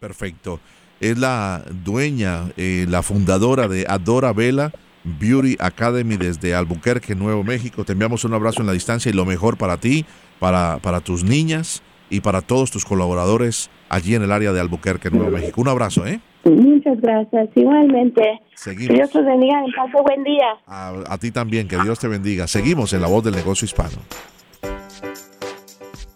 Perfecto. 0.00 0.60
Es 1.00 1.18
la 1.18 1.62
dueña, 1.84 2.50
eh, 2.56 2.86
la 2.88 3.02
fundadora 3.02 3.68
de 3.68 3.84
Adora 3.88 4.32
Vela 4.32 4.72
Beauty 5.04 5.56
Academy 5.60 6.16
desde 6.16 6.54
Albuquerque, 6.54 7.14
Nuevo 7.14 7.44
México. 7.44 7.84
Te 7.84 7.92
enviamos 7.92 8.24
un 8.24 8.32
abrazo 8.32 8.62
en 8.62 8.66
la 8.66 8.72
distancia 8.72 9.10
y 9.10 9.14
lo 9.14 9.26
mejor 9.26 9.58
para 9.58 9.76
ti, 9.76 10.06
para, 10.38 10.78
para 10.78 11.00
tus 11.00 11.24
niñas 11.24 11.82
y 12.08 12.20
para 12.20 12.40
todos 12.40 12.70
tus 12.70 12.84
colaboradores 12.84 13.70
allí 13.88 14.14
en 14.14 14.22
el 14.22 14.32
área 14.32 14.52
de 14.52 14.60
Albuquerque, 14.60 15.10
Nuevo 15.10 15.30
México. 15.30 15.60
Un 15.60 15.68
abrazo, 15.68 16.06
¿eh? 16.06 16.20
Muchas 16.44 17.00
gracias. 17.00 17.48
Igualmente. 17.54 18.40
Seguimos. 18.54 18.88
Que 18.88 18.94
Dios 18.94 19.10
te 19.10 19.22
bendiga. 19.22 19.62
Paso 19.76 20.02
buen 20.02 20.22
día. 20.24 20.46
A, 20.66 21.18
ti 21.18 21.30
también. 21.30 21.68
Que 21.68 21.78
Dios 21.78 21.98
te 21.98 22.08
bendiga. 22.08 22.46
Seguimos 22.46 22.92
en 22.92 23.02
La 23.02 23.08
Voz 23.08 23.24
del 23.24 23.34
Negocio 23.34 23.64
Hispano. 23.64 23.98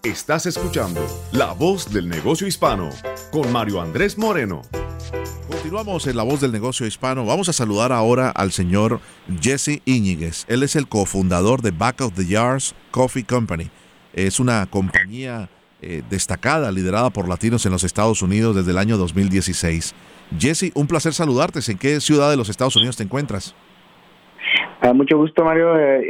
Estás 0.02 0.46
escuchando 0.46 1.04
La 1.32 1.52
Voz 1.52 1.92
del 1.92 2.08
Negocio 2.08 2.46
Hispano 2.46 2.90
con 3.30 3.50
Mario 3.52 3.80
Andrés 3.80 4.16
Moreno. 4.16 4.62
Continuamos 5.48 6.06
en 6.06 6.16
La 6.16 6.22
Voz 6.22 6.40
del 6.40 6.52
Negocio 6.52 6.86
Hispano. 6.86 7.26
Vamos 7.26 7.48
a 7.48 7.52
saludar 7.52 7.92
ahora 7.92 8.30
al 8.30 8.52
señor 8.52 9.00
Jesse 9.40 9.82
Íñiguez. 9.84 10.44
Él 10.48 10.62
es 10.62 10.76
el 10.76 10.88
cofundador 10.88 11.62
de 11.62 11.72
Back 11.72 12.00
of 12.00 12.14
the 12.14 12.26
Yards 12.26 12.74
Coffee 12.90 13.24
Company. 13.24 13.70
Es 14.12 14.40
una 14.40 14.66
compañía 14.66 15.48
eh, 15.80 16.02
destacada, 16.10 16.72
liderada 16.72 17.10
por 17.10 17.28
latinos 17.28 17.64
en 17.66 17.72
los 17.72 17.84
Estados 17.84 18.20
Unidos 18.22 18.56
desde 18.56 18.72
el 18.72 18.78
año 18.78 18.96
2016. 18.96 19.94
Jesse, 20.38 20.72
un 20.74 20.86
placer 20.86 21.12
saludarte. 21.12 21.60
¿En 21.70 21.78
qué 21.78 22.00
ciudad 22.00 22.30
de 22.30 22.36
los 22.36 22.48
Estados 22.48 22.74
Unidos 22.76 22.96
te 22.96 23.04
encuentras? 23.04 23.54
Ah, 24.80 24.92
mucho 24.92 25.16
gusto, 25.16 25.44
Mario. 25.44 25.78
Eh, 25.78 26.08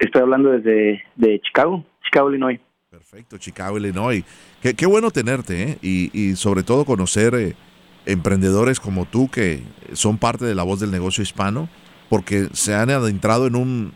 estoy 0.00 0.22
hablando 0.22 0.50
desde 0.50 1.02
de 1.16 1.40
Chicago, 1.40 1.84
Chicago, 2.04 2.30
Illinois. 2.30 2.60
Perfecto, 2.90 3.38
Chicago, 3.38 3.78
Illinois. 3.78 4.24
Qué, 4.60 4.86
bueno 4.86 5.10
tenerte 5.10 5.62
¿eh? 5.62 5.78
y, 5.82 6.36
sobre 6.36 6.62
todo 6.62 6.84
conocer 6.84 7.54
emprendedores 8.06 8.80
como 8.80 9.04
tú 9.04 9.28
que 9.30 9.62
son 9.92 10.18
parte 10.18 10.44
de 10.44 10.54
la 10.54 10.62
voz 10.62 10.80
del 10.80 10.90
negocio 10.90 11.22
hispano 11.22 11.68
porque 12.08 12.48
se 12.52 12.74
han 12.74 12.90
adentrado 12.90 13.46
en 13.46 13.56
un 13.56 13.92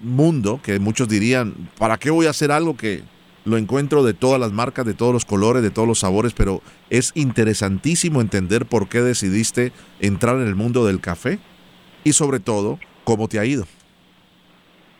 mundo 0.00 0.60
que 0.62 0.78
muchos 0.78 1.08
dirían, 1.08 1.54
¿para 1.78 1.96
qué 1.96 2.10
voy 2.10 2.26
a 2.26 2.30
hacer 2.30 2.52
algo 2.52 2.76
que 2.76 3.02
lo 3.46 3.56
encuentro 3.56 4.02
de 4.02 4.12
todas 4.12 4.40
las 4.40 4.52
marcas, 4.52 4.84
de 4.84 4.94
todos 4.94 5.12
los 5.12 5.24
colores, 5.24 5.62
de 5.62 5.70
todos 5.70 5.86
los 5.86 6.00
sabores, 6.00 6.34
pero 6.34 6.60
es 6.90 7.12
interesantísimo 7.14 8.20
entender 8.20 8.66
por 8.66 8.88
qué 8.88 9.00
decidiste 9.00 9.72
entrar 10.00 10.36
en 10.36 10.48
el 10.48 10.56
mundo 10.56 10.84
del 10.84 11.00
café 11.00 11.38
y 12.04 12.12
sobre 12.12 12.40
todo, 12.40 12.78
cómo 13.04 13.28
te 13.28 13.38
ha 13.38 13.44
ido. 13.44 13.64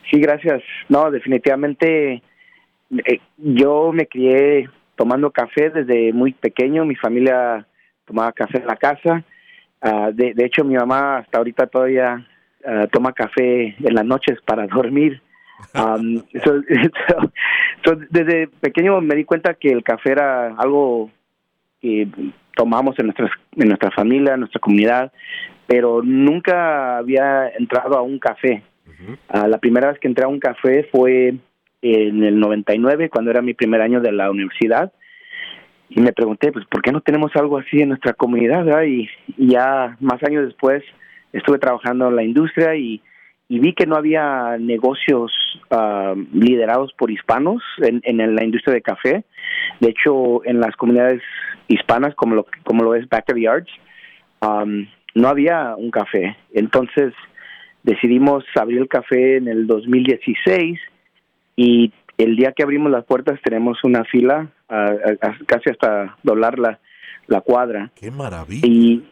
Sí, 0.09 0.19
gracias. 0.21 0.63
No, 0.87 1.11
definitivamente 1.11 2.23
eh, 2.91 3.19
yo 3.37 3.91
me 3.91 4.07
crié 4.07 4.69
tomando 4.95 5.29
café 5.31 5.69
desde 5.69 6.13
muy 6.13 6.31
pequeño, 6.31 6.85
mi 6.85 6.95
familia 6.95 7.67
tomaba 8.05 8.31
café 8.31 8.59
en 8.59 8.67
la 8.67 8.77
casa, 8.77 9.23
uh, 9.83 10.11
de, 10.13 10.33
hecho 10.37 10.63
mi 10.63 10.75
mamá 10.75 11.17
hasta 11.17 11.37
ahorita 11.37 11.67
todavía 11.67 12.25
uh, 12.65 12.87
toma 12.87 13.11
café 13.11 13.75
en 13.77 13.93
las 13.93 14.05
noches 14.05 14.39
para 14.45 14.65
dormir 14.73 15.21
Um, 15.73 16.21
desde 18.09 18.47
pequeño 18.47 19.01
me 19.01 19.15
di 19.15 19.25
cuenta 19.25 19.53
que 19.55 19.69
el 19.69 19.83
café 19.83 20.11
era 20.11 20.55
algo 20.55 21.11
que 21.81 22.07
tomamos 22.55 22.97
en, 22.99 23.07
nuestras, 23.07 23.31
en 23.55 23.67
nuestra 23.67 23.91
familia, 23.91 24.33
en 24.33 24.41
nuestra 24.41 24.59
comunidad, 24.59 25.11
pero 25.67 26.01
nunca 26.03 26.97
había 26.97 27.49
entrado 27.49 27.97
a 27.97 28.01
un 28.01 28.19
café. 28.19 28.63
Ah, 29.29 29.47
la 29.47 29.59
primera 29.59 29.91
vez 29.91 29.99
que 29.99 30.07
entré 30.07 30.25
a 30.25 30.27
un 30.27 30.39
café 30.39 30.87
fue 30.91 31.35
en 31.81 32.23
el 32.23 32.39
99, 32.39 33.09
cuando 33.09 33.29
era 33.29 33.43
mi 33.43 33.53
primer 33.53 33.81
año 33.81 34.01
de 34.01 34.11
la 34.11 34.31
universidad, 34.31 34.91
y 35.89 36.01
me 36.01 36.13
pregunté, 36.13 36.51
pues, 36.51 36.65
¿por 36.65 36.81
qué 36.81 36.91
no 36.91 37.01
tenemos 37.01 37.31
algo 37.35 37.57
así 37.59 37.79
en 37.79 37.89
nuestra 37.89 38.13
comunidad? 38.13 38.65
Y, 38.83 39.07
y, 39.37 39.51
ya 39.51 39.95
más 39.99 40.21
años 40.23 40.45
después 40.45 40.83
estuve 41.31 41.59
trabajando 41.59 42.07
en 42.09 42.15
la 42.15 42.23
industria 42.23 42.75
y 42.75 43.01
y 43.49 43.59
vi 43.59 43.73
que 43.73 43.85
no 43.85 43.95
había 43.95 44.57
negocios 44.59 45.31
ah, 45.71 46.15
liderados 46.33 46.91
por 46.93 47.11
hispanos 47.11 47.63
en, 47.77 48.01
en, 48.03 48.35
la 48.35 48.43
industria 48.43 48.73
de 48.73 48.81
café. 48.81 49.23
De 49.79 49.89
hecho, 49.89 50.45
en 50.45 50.59
las 50.59 50.75
comunidades 50.75 51.21
hispanas, 51.67 52.13
como 52.15 52.35
lo, 52.35 52.45
como 52.63 52.83
lo 52.83 52.95
es 52.95 53.07
Backyards, 53.07 53.69
um, 54.41 54.85
no 55.15 55.29
había 55.29 55.75
un 55.77 55.91
café. 55.91 56.35
Entonces 56.53 57.13
decidimos 57.83 58.43
abrir 58.55 58.79
el 58.79 58.89
café 58.89 59.37
en 59.37 59.47
el 59.47 59.65
2016 59.65 60.79
y 61.55 61.93
el 62.17 62.35
día 62.35 62.51
que 62.51 62.63
abrimos 62.63 62.91
las 62.91 63.05
puertas 63.05 63.39
tenemos 63.43 63.83
una 63.83 64.03
fila 64.03 64.47
casi 65.45 65.69
hasta 65.69 66.17
doblar 66.23 66.59
la, 66.59 66.79
la 67.27 67.41
cuadra. 67.41 67.91
¡Qué 67.95 68.11
maravilla! 68.11 68.67
Y 68.67 69.03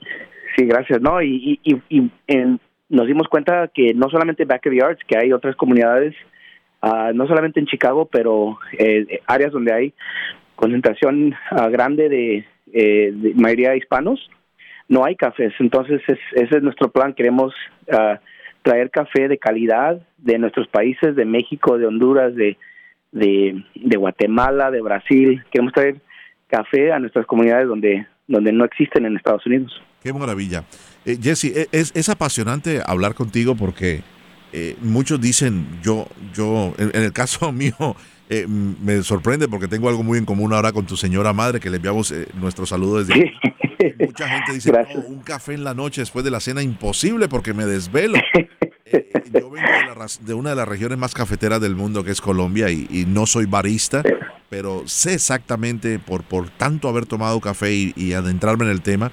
sí, 0.56 0.65
gracias. 0.65 1.01
No, 1.01 1.22
y, 1.22 1.60
y, 1.63 1.82
y 1.89 2.12
en, 2.27 2.60
nos 2.89 3.08
dimos 3.08 3.27
cuenta 3.27 3.70
que 3.74 3.94
no 3.94 4.10
solamente 4.10 4.46
Backyards, 4.46 5.04
que 5.08 5.18
hay 5.18 5.34
otras 5.34 5.56
comunidades, 5.56 6.15
uh, 6.84 7.13
no 7.13 7.27
solamente 7.27 7.60
en 7.60 7.65
Chicago, 7.65 8.06
pero 8.12 8.58
eh, 8.77 9.22
áreas 9.27 9.51
donde 9.51 9.74
hay 9.74 9.94
concentración 10.56 11.36
uh, 11.51 11.70
grande 11.70 12.10
de, 12.10 12.46
eh, 12.74 13.12
de, 13.13 13.34
mayoría 13.36 13.72
de 13.72 13.77
hispanos, 13.77 14.30
no 14.88 15.04
hay 15.04 15.15
cafés. 15.15 15.54
Entonces, 15.60 16.01
es, 16.08 16.20
ese 16.34 16.58
es 16.58 16.63
nuestro 16.63 16.89
plan. 16.92 17.13
Queremos 17.13 17.54
uh, 17.88 18.18
traer 18.62 18.92
café 18.92 19.27
de 19.27 19.38
calidad 19.38 20.00
de 20.18 20.38
nuestros 20.38 20.68
países, 20.68 21.15
de 21.15 21.25
México, 21.25 21.77
de 21.77 21.88
Honduras, 21.88 22.36
de, 22.36 22.58
de, 23.12 23.63
de 23.74 23.98
Guatemala, 23.98 24.70
de 24.70 24.82
Brasil. 24.82 25.44
Queremos 25.51 25.74
traer 25.74 25.96
café 26.48 26.92
a 26.92 27.00
nuestras 27.00 27.25
comunidades 27.25 27.68
donde, 27.68 28.06
donde 28.27 28.51
no 28.51 28.63
existen 28.63 29.06
en 29.06 29.18
Estados 29.18 29.46
Unidos. 29.46 29.82
Qué 30.06 30.14
maravilla. 30.14 30.66
Eh, 31.04 31.18
Jesse, 31.20 31.46
e, 31.46 31.68
es, 31.72 31.92
es, 31.96 32.10
apasionante 32.10 32.80
hablar 32.86 33.16
contigo 33.16 33.56
porque 33.56 34.04
eh, 34.54 34.76
muchos 34.80 35.20
dicen, 35.20 35.66
yo, 35.82 36.08
yo, 36.32 36.76
en, 36.78 36.92
el 36.94 37.12
caso 37.12 37.52
mío, 37.52 37.74
eh, 38.30 38.46
me 38.48 39.02
sorprende 39.02 39.48
porque 39.48 39.68
tengo 39.68 39.90
algo 39.90 40.04
muy 40.04 40.20
en 40.20 40.26
común 40.26 40.54
ahora 40.54 40.72
con 40.74 40.86
tu 40.86 40.96
señora 40.96 41.34
madre, 41.34 41.60
que 41.60 41.72
le 41.72 41.78
enviamos 41.78 42.14
nuestro 42.36 42.68
saludo 42.68 43.04
desde... 43.04 43.20
Sí. 43.20 43.32
Mucha 44.00 44.30
gente 44.30 44.54
dice, 44.54 44.72
no, 44.72 45.02
un 45.08 45.22
café 45.22 45.54
en 45.54 45.64
la 45.64 45.74
noche 45.74 46.02
después 46.02 46.24
de 46.24 46.30
la 46.30 46.40
cena, 46.40 46.62
imposible 46.62 47.28
porque 47.28 47.54
me 47.54 47.66
desvelo. 47.66 48.20
Eh, 48.92 49.10
yo 49.34 49.50
vengo 49.50 49.68
de, 49.68 49.96
la, 49.98 50.08
de, 50.22 50.34
una 50.36 50.52
de 50.52 50.56
las 50.56 50.68
regiones 50.68 51.00
más 51.00 51.16
cafeteras 51.16 51.60
del 51.60 51.76
mundo, 51.76 52.04
que 52.04 52.12
es 52.12 52.22
Colombia, 52.22 52.70
y, 52.70 52.86
y 52.92 53.06
no 53.08 53.26
soy 53.26 53.48
barista, 53.48 54.04
pero 54.48 54.84
sé 54.86 55.16
exactamente, 55.16 55.98
por, 55.98 56.22
por 56.22 56.52
tanto 56.52 56.88
haber 56.88 57.08
tomado 57.08 57.42
café 57.42 57.74
y, 57.74 57.94
y 57.96 58.14
adentrarme 58.14 58.66
en 58.66 58.70
el 58.70 58.84
tema, 58.84 59.12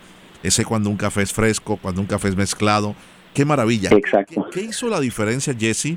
sé 0.50 0.64
cuando 0.64 0.90
un 0.90 0.96
café 0.96 1.22
es 1.22 1.32
fresco, 1.32 1.76
cuando 1.76 2.00
un 2.00 2.06
café 2.06 2.28
es 2.28 2.36
mezclado. 2.36 2.94
Qué 3.34 3.44
maravilla. 3.44 3.90
Exacto. 3.92 4.46
¿Qué, 4.50 4.60
qué 4.60 4.66
hizo 4.66 4.88
la 4.88 5.00
diferencia, 5.00 5.54
Jesse, 5.58 5.96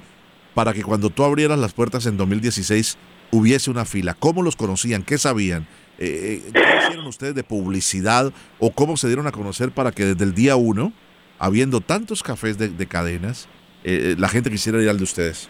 para 0.53 0.73
que 0.73 0.83
cuando 0.83 1.09
tú 1.09 1.23
abrieras 1.23 1.59
las 1.59 1.73
puertas 1.73 2.05
en 2.05 2.17
2016 2.17 2.97
hubiese 3.31 3.71
una 3.71 3.85
fila? 3.85 4.13
¿Cómo 4.17 4.41
los 4.41 4.55
conocían? 4.55 5.03
¿Qué 5.03 5.17
sabían? 5.17 5.67
Eh, 5.97 6.41
¿Qué 6.53 6.63
hicieron 6.83 7.05
ustedes 7.07 7.35
de 7.35 7.43
publicidad 7.43 8.31
o 8.59 8.71
cómo 8.71 8.97
se 8.97 9.07
dieron 9.07 9.27
a 9.27 9.31
conocer 9.31 9.71
para 9.71 9.91
que 9.91 10.05
desde 10.05 10.23
el 10.25 10.33
día 10.33 10.55
uno, 10.55 10.91
habiendo 11.39 11.81
tantos 11.81 12.21
cafés 12.21 12.57
de, 12.57 12.69
de 12.69 12.85
cadenas, 12.85 13.47
eh, 13.83 14.15
la 14.17 14.27
gente 14.27 14.49
quisiera 14.49 14.81
ir 14.81 14.89
al 14.89 14.97
de 14.97 15.03
ustedes? 15.03 15.49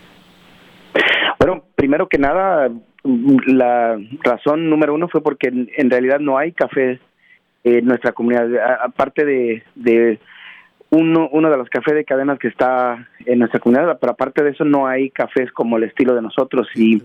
Bueno, 1.40 1.64
primero 1.76 2.08
que 2.08 2.18
nada, 2.18 2.70
la 3.04 3.98
razón 4.24 4.70
número 4.70 4.94
uno 4.94 5.08
fue 5.08 5.22
porque 5.22 5.48
en, 5.48 5.70
en 5.76 5.90
realidad 5.90 6.20
no 6.20 6.38
hay 6.38 6.52
café 6.52 7.00
en 7.66 7.86
nuestra 7.86 8.12
comunidad, 8.12 8.48
aparte 8.84 9.26
de, 9.26 9.64
de 9.74 10.20
uno, 10.92 11.28
uno 11.32 11.50
de 11.50 11.58
los 11.58 11.68
cafés 11.68 11.96
de 11.96 12.06
cadenas 12.06 12.38
que 12.38 12.48
está 12.48 13.08
en 13.26 13.40
nuestra 13.40 13.60
comunidad, 13.60 13.98
pero 14.00 14.14
aparte 14.14 14.44
de 14.44 14.52
eso 14.52 14.64
no 14.64 14.88
hay 14.88 15.10
cafés 15.10 15.52
como 15.52 15.78
el 15.78 15.84
estilo 15.84 16.14
de 16.14 16.22
nosotros 16.22 16.68
y, 16.76 17.02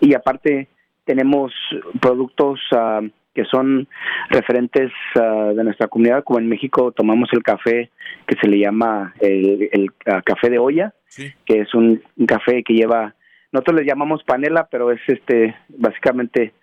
y 0.00 0.14
aparte 0.14 0.68
tenemos 1.04 1.52
productos 2.00 2.60
uh, 2.72 3.06
que 3.34 3.44
son 3.44 3.86
referentes 4.30 4.90
uh, 5.16 5.54
de 5.54 5.64
nuestra 5.64 5.88
comunidad, 5.88 6.24
como 6.24 6.38
en 6.38 6.48
México 6.48 6.92
tomamos 6.92 7.28
el 7.32 7.42
café 7.42 7.90
que 8.26 8.36
se 8.40 8.48
le 8.48 8.58
llama 8.58 9.12
el, 9.20 9.68
el 9.70 9.90
uh, 10.06 10.22
café 10.24 10.48
de 10.48 10.58
olla, 10.58 10.94
sí. 11.06 11.30
que 11.44 11.60
es 11.60 11.74
un, 11.74 12.02
un, 12.16 12.26
café 12.26 12.62
que 12.62 12.72
lleva, 12.72 13.14
nosotros 13.52 13.80
le 13.80 13.86
llamamos 13.86 14.24
panela, 14.24 14.66
pero 14.70 14.90
es 14.90 15.00
este 15.06 15.54
básicamente 15.68 16.54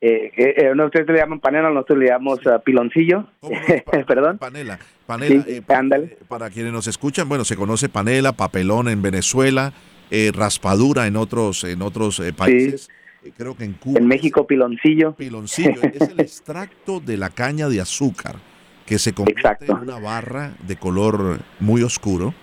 eh, 0.00 0.30
eh, 0.36 0.84
ustedes 0.84 1.08
le 1.08 1.18
llaman 1.18 1.40
panela, 1.40 1.70
nosotros 1.70 1.98
le 1.98 2.06
llamamos 2.06 2.40
uh, 2.46 2.60
piloncillo. 2.62 3.26
Perdón. 4.06 4.38
Panela. 4.38 4.78
Panela. 5.06 5.42
Sí, 5.42 5.54
eh, 5.56 6.16
para 6.28 6.50
quienes 6.50 6.72
nos 6.72 6.86
escuchan, 6.86 7.28
bueno, 7.28 7.44
se 7.44 7.56
conoce 7.56 7.88
panela, 7.88 8.32
papelón 8.32 8.88
en 8.88 9.00
Venezuela, 9.00 9.72
eh, 10.10 10.32
raspadura 10.34 11.06
en 11.06 11.16
otros 11.16 11.64
en 11.64 11.80
otros 11.82 12.22
países. 12.36 12.88
Sí. 13.22 13.32
Creo 13.36 13.56
que 13.56 13.64
en 13.64 13.72
Cuba. 13.72 13.98
En 13.98 14.06
México, 14.06 14.46
piloncillo. 14.46 15.14
Piloncillo. 15.14 15.80
es 15.82 16.10
el 16.10 16.20
extracto 16.20 17.00
de 17.00 17.16
la 17.16 17.30
caña 17.30 17.68
de 17.68 17.80
azúcar 17.80 18.36
que 18.84 18.98
se 18.98 19.14
convierte 19.14 19.40
Exacto. 19.40 19.72
en 19.72 19.78
una 19.78 19.98
barra 19.98 20.52
de 20.66 20.76
color 20.76 21.40
muy 21.58 21.82
oscuro 21.82 22.34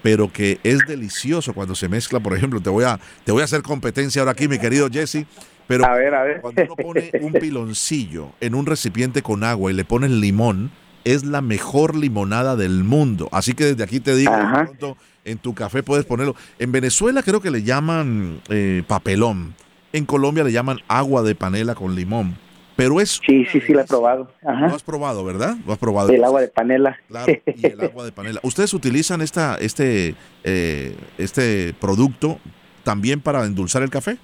pero 0.00 0.32
que 0.32 0.60
es 0.62 0.78
delicioso 0.86 1.52
cuando 1.52 1.74
se 1.74 1.88
mezcla, 1.88 2.20
por 2.20 2.32
ejemplo, 2.32 2.60
te 2.60 2.70
voy 2.70 2.84
a 2.84 3.00
te 3.24 3.32
voy 3.32 3.42
a 3.42 3.44
hacer 3.44 3.62
competencia 3.62 4.22
ahora 4.22 4.30
aquí, 4.30 4.46
mi 4.46 4.58
querido 4.58 4.88
Jesse, 4.88 5.26
pero 5.68 5.84
a 5.84 5.94
ver, 5.94 6.14
a 6.14 6.24
ver. 6.24 6.40
cuando 6.40 6.64
uno 6.64 6.76
pone 6.76 7.10
un 7.20 7.32
piloncillo 7.40 8.32
en 8.40 8.54
un 8.54 8.66
recipiente 8.66 9.22
con 9.22 9.44
agua 9.44 9.70
y 9.70 9.74
le 9.74 9.84
pones 9.84 10.10
limón, 10.10 10.72
es 11.04 11.24
la 11.24 11.42
mejor 11.42 11.94
limonada 11.94 12.56
del 12.56 12.82
mundo. 12.82 13.28
Así 13.30 13.52
que 13.52 13.64
desde 13.66 13.84
aquí 13.84 14.00
te 14.00 14.16
digo, 14.16 14.32
pronto 14.32 14.96
en 15.24 15.38
tu 15.38 15.54
café 15.54 15.82
puedes 15.82 16.06
ponerlo. 16.06 16.34
En 16.58 16.72
Venezuela 16.72 17.22
creo 17.22 17.40
que 17.40 17.50
le 17.50 17.62
llaman 17.62 18.40
eh, 18.48 18.82
papelón. 18.88 19.54
En 19.92 20.06
Colombia 20.06 20.42
le 20.42 20.52
llaman 20.52 20.78
agua 20.88 21.22
de 21.22 21.34
panela 21.34 21.74
con 21.74 21.94
limón. 21.94 22.36
Pero 22.76 23.00
es 23.00 23.20
sí, 23.26 23.44
sí, 23.50 23.60
sí, 23.60 23.72
lo 23.72 23.80
he 23.80 23.84
probado. 23.84 24.30
Ajá. 24.46 24.68
Lo 24.68 24.74
has 24.76 24.84
probado, 24.84 25.24
¿verdad? 25.24 25.56
Lo 25.66 25.72
has 25.72 25.78
probado. 25.78 26.10
El 26.10 26.22
agua 26.22 26.40
de 26.40 26.48
panela. 26.48 26.96
Claro, 27.08 27.32
y 27.44 27.66
el 27.66 27.80
agua 27.82 28.04
de 28.04 28.12
panela. 28.12 28.40
¿Ustedes 28.42 28.72
utilizan 28.72 29.20
esta, 29.20 29.56
este, 29.56 30.14
eh, 30.44 30.96
este 31.18 31.74
producto 31.80 32.38
también 32.84 33.20
para 33.20 33.44
endulzar 33.44 33.82
el 33.82 33.90
café? 33.90 34.16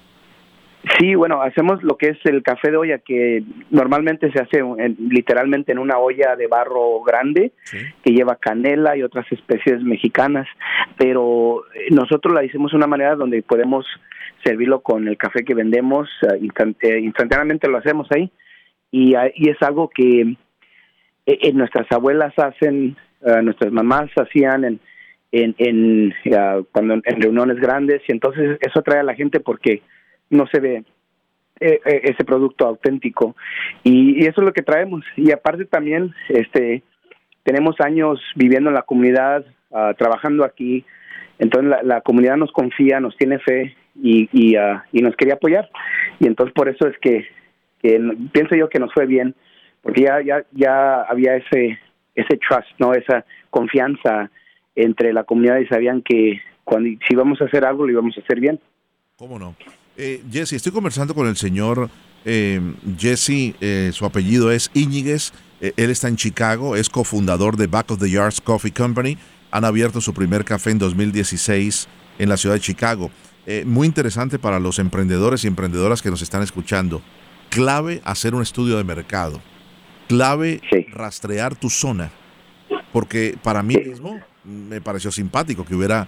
Sí, 0.99 1.15
bueno, 1.15 1.41
hacemos 1.41 1.81
lo 1.83 1.97
que 1.97 2.09
es 2.09 2.17
el 2.25 2.43
café 2.43 2.69
de 2.69 2.77
olla, 2.77 2.99
que 2.99 3.43
normalmente 3.71 4.31
se 4.31 4.39
hace 4.39 4.59
en, 4.59 4.95
literalmente 5.09 5.71
en 5.71 5.79
una 5.79 5.97
olla 5.97 6.35
de 6.35 6.47
barro 6.47 7.01
grande, 7.01 7.53
sí. 7.63 7.77
que 8.03 8.13
lleva 8.13 8.35
canela 8.35 8.95
y 8.95 9.01
otras 9.01 9.25
especies 9.31 9.81
mexicanas, 9.81 10.47
pero 10.97 11.63
nosotros 11.89 12.33
la 12.33 12.43
hicimos 12.43 12.71
de 12.71 12.77
una 12.77 12.87
manera 12.87 13.15
donde 13.15 13.41
podemos 13.41 13.85
servirlo 14.43 14.81
con 14.81 15.07
el 15.07 15.17
café 15.17 15.43
que 15.43 15.55
vendemos, 15.55 16.07
instant 16.39 16.77
eh, 16.83 16.99
instantáneamente 16.99 17.67
lo 17.67 17.77
hacemos 17.79 18.07
ahí, 18.11 18.31
y, 18.91 19.15
uh, 19.15 19.31
y 19.33 19.49
es 19.49 19.61
algo 19.61 19.89
que 19.89 20.35
eh, 21.25 21.53
nuestras 21.53 21.91
abuelas 21.91 22.33
hacen, 22.37 22.95
nuestras 23.41 23.71
mamás 23.71 24.11
hacían 24.17 24.65
en, 24.65 24.79
en, 25.31 25.55
en 25.57 26.13
cuando 26.71 26.93
en 26.93 27.21
reuniones 27.21 27.59
grandes, 27.59 28.03
y 28.07 28.11
entonces 28.11 28.59
eso 28.61 28.79
atrae 28.79 28.99
a 28.99 29.03
la 29.03 29.15
gente 29.15 29.39
porque 29.39 29.81
no 30.29 30.47
se 30.47 30.59
ve 30.59 30.83
eh, 31.59 31.79
ese 31.85 32.25
producto 32.25 32.67
auténtico. 32.67 33.35
Y, 33.83 34.21
y, 34.21 34.27
eso 34.27 34.41
es 34.41 34.45
lo 34.45 34.53
que 34.53 34.61
traemos. 34.61 35.05
Y 35.15 35.31
aparte 35.31 35.65
también 35.65 36.13
este 36.27 36.83
tenemos 37.43 37.79
años 37.79 38.19
viviendo 38.35 38.69
en 38.69 38.75
la 38.75 38.81
comunidad 38.81 39.45
uh, 39.69 39.93
trabajando 39.97 40.43
aquí. 40.43 40.83
Entonces 41.39 41.69
la, 41.69 41.83
la, 41.83 42.01
comunidad 42.01 42.37
nos 42.37 42.51
confía 42.51 42.99
nos 42.99 43.15
tiene 43.15 43.39
fe 43.39 43.75
y 43.95 44.27
y, 44.33 44.57
uh, 44.57 44.81
y, 44.91 45.01
nos 45.01 45.15
quería 45.15 45.35
apoyar. 45.35 45.69
Y 46.19 46.27
entonces 46.27 46.53
por 46.53 46.67
eso 46.67 46.87
es 46.87 46.97
que, 46.99 47.25
que 47.81 48.01
pienso 48.33 48.55
yo 48.55 48.67
que 48.67 48.79
nos 48.79 48.93
fue 48.93 49.05
bien 49.05 49.33
porque 49.81 50.01
ya 50.01 50.21
ya 50.21 50.43
ya 50.51 51.03
había 51.03 51.35
ese 51.37 51.79
ese 52.15 52.37
trust 52.37 52.67
no 52.79 52.93
esa 52.93 53.23
confianza 53.49 54.29
entre 54.75 55.13
la 55.13 55.23
comunidad 55.23 55.59
y 55.59 55.67
sabían 55.67 56.01
que 56.01 56.41
cuando 56.65 56.89
si 56.89 57.13
íbamos 57.13 57.39
a 57.41 57.45
hacer 57.45 57.63
algo 57.63 57.85
lo 57.85 57.91
íbamos 57.93 58.17
a 58.17 58.21
hacer 58.21 58.41
bien. 58.41 58.59
Cómo 59.15 59.39
no 59.39 59.55
eh, 59.97 60.23
Jesse, 60.31 60.53
estoy 60.53 60.71
conversando 60.71 61.15
con 61.15 61.27
el 61.27 61.37
señor 61.37 61.89
eh, 62.25 62.59
Jesse, 62.97 63.55
eh, 63.61 63.91
su 63.93 64.05
apellido 64.05 64.51
es 64.51 64.69
Íñiguez, 64.73 65.31
él 65.61 65.89
está 65.89 66.09
en 66.09 66.17
Chicago, 66.17 66.75
es 66.75 66.89
cofundador 66.89 67.55
de 67.55 67.67
Back 67.67 67.91
of 67.91 67.99
the 67.99 68.09
Yards 68.09 68.41
Coffee 68.41 68.73
Company, 68.73 69.17
han 69.51 69.63
abierto 69.63 70.01
su 70.01 70.13
primer 70.13 70.43
café 70.43 70.71
en 70.71 70.79
2016 70.79 71.87
en 72.19 72.29
la 72.29 72.37
ciudad 72.37 72.55
de 72.55 72.61
Chicago. 72.61 73.09
Muy 73.65 73.87
interesante 73.87 74.37
para 74.37 74.59
los 74.59 74.77
emprendedores 74.77 75.43
y 75.43 75.47
emprendedoras 75.47 76.01
que 76.01 76.11
nos 76.11 76.21
están 76.21 76.43
escuchando. 76.43 77.01
Clave 77.49 78.01
hacer 78.03 78.35
un 78.35 78.43
estudio 78.43 78.77
de 78.77 78.83
mercado, 78.83 79.41
clave 80.07 80.61
sí. 80.69 80.85
rastrear 80.91 81.55
tu 81.55 81.69
zona, 81.69 82.11
porque 82.91 83.37
para 83.41 83.63
mí 83.63 83.77
mismo 83.77 84.19
me 84.43 84.81
pareció 84.81 85.11
simpático 85.11 85.65
que 85.65 85.73
hubiera 85.73 86.07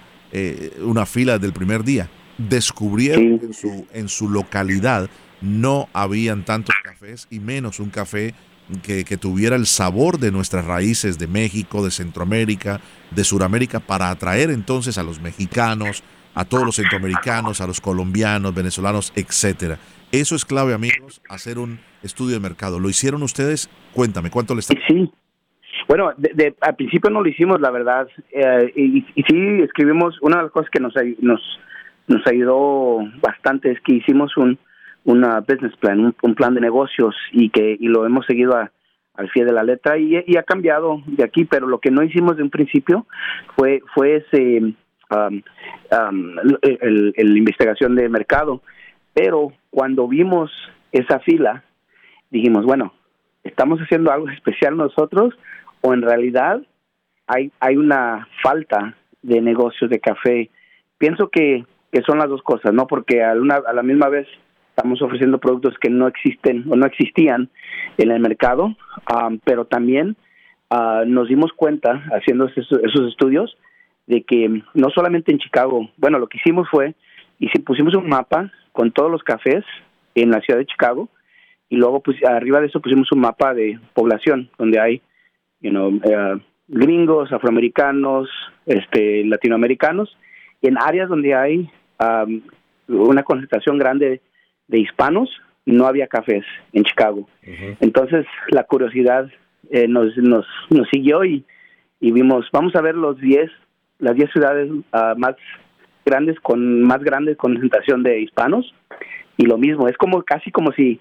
una 0.84 1.06
fila 1.06 1.34
desde 1.34 1.48
el 1.48 1.54
primer 1.54 1.84
día 1.84 2.10
descubrieron 2.38 3.40
Sí. 3.40 3.46
en 3.46 3.54
su, 3.54 3.88
en 3.94 4.10
su 4.10 4.30
localidad 4.30 5.10
no 5.42 5.88
habían 5.94 6.44
tantos 6.46 6.76
cafés 6.84 7.28
y 7.30 7.40
menos 7.40 7.80
un 7.80 7.90
café 7.90 8.34
que, 8.84 9.06
que 9.06 9.18
tuviera 9.18 9.56
el 9.56 9.66
sabor 9.66 10.20
de 10.20 10.32
nuestras 10.32 10.66
raíces 10.66 11.18
de 11.20 11.28
México, 11.28 11.84
de 11.86 11.92
Centroamérica, 11.92 12.82
de 13.12 13.24
Suramérica, 13.24 13.80
para 13.80 14.10
atraer 14.10 14.50
entonces 14.50 14.98
a 14.98 15.04
los 15.04 15.22
mexicanos, 15.22 16.04
a 16.36 16.44
todos 16.44 16.66
los 16.66 16.76
centroamericanos, 16.76 17.62
a 17.62 17.68
los 17.68 17.80
colombianos, 17.80 18.54
venezolanos, 18.54 19.14
etcétera. 19.16 19.78
Eso 20.12 20.36
es 20.36 20.44
clave, 20.46 20.74
amigos, 20.74 21.22
hacer 21.30 21.60
un 21.60 21.80
estudio 22.04 22.34
de 22.36 22.40
mercado. 22.42 22.80
¿Lo 22.80 22.90
hicieron 22.90 23.24
ustedes? 23.24 23.70
Cuéntame, 23.94 24.30
¿cuánto 24.30 24.54
le 24.54 24.60
están? 24.62 24.78
Sí. 24.88 25.12
Bueno, 25.88 26.12
de, 26.18 26.32
de, 26.34 26.56
al 26.62 26.76
principio 26.76 27.10
no 27.10 27.22
lo 27.22 27.30
hicimos, 27.30 27.62
la 27.62 27.72
verdad. 27.72 28.08
Eh, 28.32 28.74
y, 28.76 28.98
y, 29.16 29.24
sí 29.24 29.62
escribimos, 29.64 30.18
una 30.22 30.38
de 30.38 30.44
las 30.44 30.52
cosas 30.52 30.70
que 30.72 30.80
nos, 30.82 30.94
nos, 31.22 31.40
nos 32.08 32.26
ayudó 32.26 33.00
bastante 33.22 33.72
es 33.72 33.82
que 33.82 33.96
hicimos 33.96 34.36
un 34.38 34.58
una 35.04 35.40
business 35.40 35.76
plan, 35.78 36.14
un, 36.22 36.36
plan 36.36 36.54
de 36.54 36.60
negocios 36.60 37.16
y 37.32 37.50
que 37.50 37.78
y 37.80 37.88
lo 37.88 38.06
hemos 38.06 38.26
seguido 38.26 38.58
a, 38.58 38.72
al 39.16 39.30
pie 39.30 39.46
de 39.46 39.54
la 39.54 39.64
letra 39.64 39.98
y, 39.98 40.22
y, 40.28 40.36
ha 40.36 40.44
cambiado 40.44 41.02
de 41.06 41.24
aquí, 41.24 41.46
pero 41.46 41.66
lo 41.66 41.80
que 41.80 41.92
no 41.92 42.04
hicimos 42.04 42.36
de 42.36 42.44
un 42.44 42.50
principio 42.50 43.06
fue 43.56 43.82
fue 43.96 44.18
ese 44.18 44.60
um, 44.60 45.42
um, 45.92 46.40
el, 46.62 47.14
el, 47.16 47.38
investigación 47.38 47.96
de 47.96 48.10
mercado, 48.10 48.62
pero 49.14 49.54
cuando 49.70 50.10
vimos 50.10 50.52
esa 50.92 51.20
fila 51.20 51.64
dijimos 52.30 52.66
bueno 52.66 52.94
estamos 53.46 53.80
haciendo 53.80 54.12
algo 54.12 54.30
especial 54.30 54.76
nosotros 54.76 55.34
o 55.82 55.94
en 55.94 56.02
realidad 56.02 56.62
hay 57.28 57.50
hay 57.62 57.78
una 57.78 58.28
falta 58.44 58.94
de 59.22 59.42
negocios 59.42 59.90
de 59.90 60.00
café. 60.00 60.50
Pienso 60.98 61.30
que 61.30 61.66
que 61.92 62.02
son 62.02 62.18
las 62.18 62.30
dos 62.30 62.42
cosas, 62.42 62.74
¿no? 62.74 62.88
Porque 62.88 63.24
a, 63.24 63.34
una, 63.34 63.56
a 63.56 63.74
la 63.74 63.84
misma 63.84 64.10
vez 64.10 64.28
estamos 64.78 65.02
ofreciendo 65.02 65.40
productos 65.40 65.76
que 65.80 65.90
no 65.90 66.08
existen 66.08 66.66
o 66.70 66.76
no 66.76 66.86
existían 66.86 67.50
en 67.98 68.12
el 68.12 68.20
mercado, 68.20 68.76
um, 69.12 69.40
pero 69.44 69.66
también 69.66 70.16
ah, 70.70 71.04
nos 71.08 71.28
dimos 71.28 71.52
cuenta, 71.54 72.04
haciendo 72.12 72.48
esos, 72.48 73.10
estudios, 73.10 73.58
de 74.06 74.22
que 74.22 74.62
no 74.76 74.90
solamente 74.94 75.32
en 75.32 75.40
Chicago, 75.40 75.90
bueno, 75.98 76.20
lo 76.20 76.28
que 76.28 76.38
hicimos 76.38 76.68
fue, 76.70 76.94
y 77.40 77.48
si 77.50 77.60
pusimos 77.60 77.96
un 77.96 78.08
mapa 78.08 78.52
con 78.72 78.92
todos 78.92 79.10
los 79.10 79.24
cafés 79.24 79.66
en 80.14 80.30
la 80.30 80.42
ciudad 80.42 80.60
de 80.60 80.68
Chicago, 80.68 81.10
y 81.70 81.76
luego 81.76 82.02
pues 82.02 82.24
arriba 82.24 82.62
de 82.62 82.68
eso 82.68 82.80
pusimos 82.80 83.12
un 83.12 83.22
mapa 83.22 83.56
de 83.56 83.80
población, 83.96 84.50
donde 84.60 84.80
hay, 84.80 85.02
you 85.60 85.72
know, 85.72 86.00
eh, 86.04 86.40
gringos, 86.68 87.34
afroamericanos, 87.34 88.30
este, 88.68 89.26
latinoamericanos, 89.26 90.16
y 90.62 90.68
en 90.68 90.78
áreas 90.78 91.10
donde 91.10 91.36
hay 91.36 91.70
um, 92.00 92.42
una 92.88 93.24
concentración 93.24 93.78
grande 93.78 94.22
de 94.68 94.80
hispanos, 94.80 95.30
no 95.66 95.86
había 95.86 96.08
cafés 96.08 96.46
en 96.72 96.84
Chicago. 96.84 97.28
Entonces 97.82 98.26
la 98.50 98.64
curiosidad 98.64 99.30
eh, 99.70 99.88
nos, 99.88 100.16
nos, 100.18 100.46
nos 100.70 100.88
siguió 100.90 101.26
y, 101.26 101.44
y 102.00 102.12
vimos, 102.12 102.48
vamos 102.54 102.76
a 102.76 102.82
ver 102.82 102.96
los 102.96 103.20
10, 103.20 103.52
las 104.00 104.16
10 104.16 104.32
ciudades 104.32 104.72
ah, 104.94 105.14
más 105.18 105.36
grandes 106.06 106.40
con 106.40 106.84
más 106.84 107.04
grande 107.04 107.36
concentración 107.36 108.02
de 108.04 108.22
hispanos 108.22 108.74
y 109.36 109.46
lo 109.46 109.58
mismo, 109.58 109.88
es 109.88 109.98
como 109.98 110.24
casi 110.24 110.52
como 110.52 110.72
si 110.72 111.00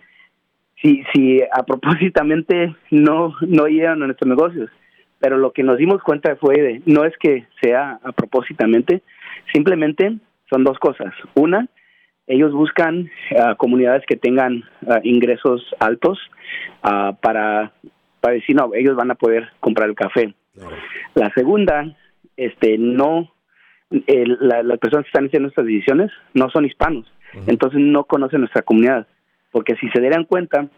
si, 0.83 1.03
si 1.13 1.41
a 1.43 1.63
propósitamente 1.63 2.75
no, 2.91 3.35
no 3.41 3.69
iban 3.69 4.03
a 4.03 4.07
nuestros 4.07 4.29
negocios. 4.29 4.71
Pero 5.19 5.39
lo 5.39 5.53
que 5.53 5.63
nos 5.63 5.79
dimos 5.79 6.03
cuenta 6.03 6.37
fue 6.37 6.55
de, 6.57 6.83
no 6.85 7.05
es 7.05 7.17
que 7.19 7.47
sea 7.63 7.99
a 8.03 8.13
propósitamente, 8.13 9.03
simplemente 9.53 10.17
son 10.51 10.63
dos 10.63 10.79
cosas. 10.79 11.15
Una, 11.35 11.69
ellos 12.27 12.53
buscan 12.53 13.09
uh, 13.31 13.57
comunidades 13.57 14.05
que 14.07 14.17
tengan 14.17 14.65
uh, 14.83 14.99
ingresos 15.05 15.75
altos 15.79 16.19
uh, 16.85 17.15
para, 17.21 17.73
para 18.21 18.35
decir, 18.35 18.57
no, 18.57 18.71
ellos 18.75 18.97
van 18.97 19.11
a 19.11 19.15
poder 19.15 19.49
comprar 19.61 19.89
el 19.89 19.95
café. 19.95 20.35
La 21.15 21.31
segunda, 21.35 21.95
este, 22.37 22.79
no, 22.79 23.33
el, 23.91 24.39
la, 24.41 24.63
las 24.63 24.79
personas 24.79 25.05
que 25.05 25.09
están 25.09 25.27
haciendo 25.27 25.49
estas 25.49 25.67
decisiones 25.67 26.11
no 26.35 26.51
son 26.51 26.65
hispanos, 26.65 27.07
entonces 27.47 27.81
no 27.81 28.05
conocen 28.05 28.41
nuestra 28.41 28.63
comunidad, 28.63 29.07
porque 29.51 29.77
si 29.77 29.89
se 29.91 30.01
dieran 30.01 30.25
cuenta 30.25 30.69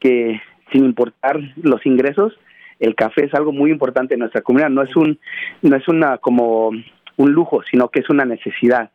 que 0.00 0.40
sin 0.72 0.84
importar 0.84 1.38
los 1.62 1.86
ingresos, 1.86 2.36
el 2.80 2.94
café 2.94 3.24
es 3.26 3.34
algo 3.34 3.52
muy 3.52 3.70
importante 3.70 4.14
en 4.14 4.20
nuestra 4.20 4.42
comunidad, 4.42 4.70
no 4.70 4.82
es 4.82 4.94
un, 4.96 5.18
no 5.62 5.76
es 5.76 5.88
una 5.88 6.18
como 6.18 6.70
un 7.16 7.32
lujo, 7.32 7.62
sino 7.70 7.88
que 7.88 8.00
es 8.00 8.10
una 8.10 8.24
necesidad 8.24 8.90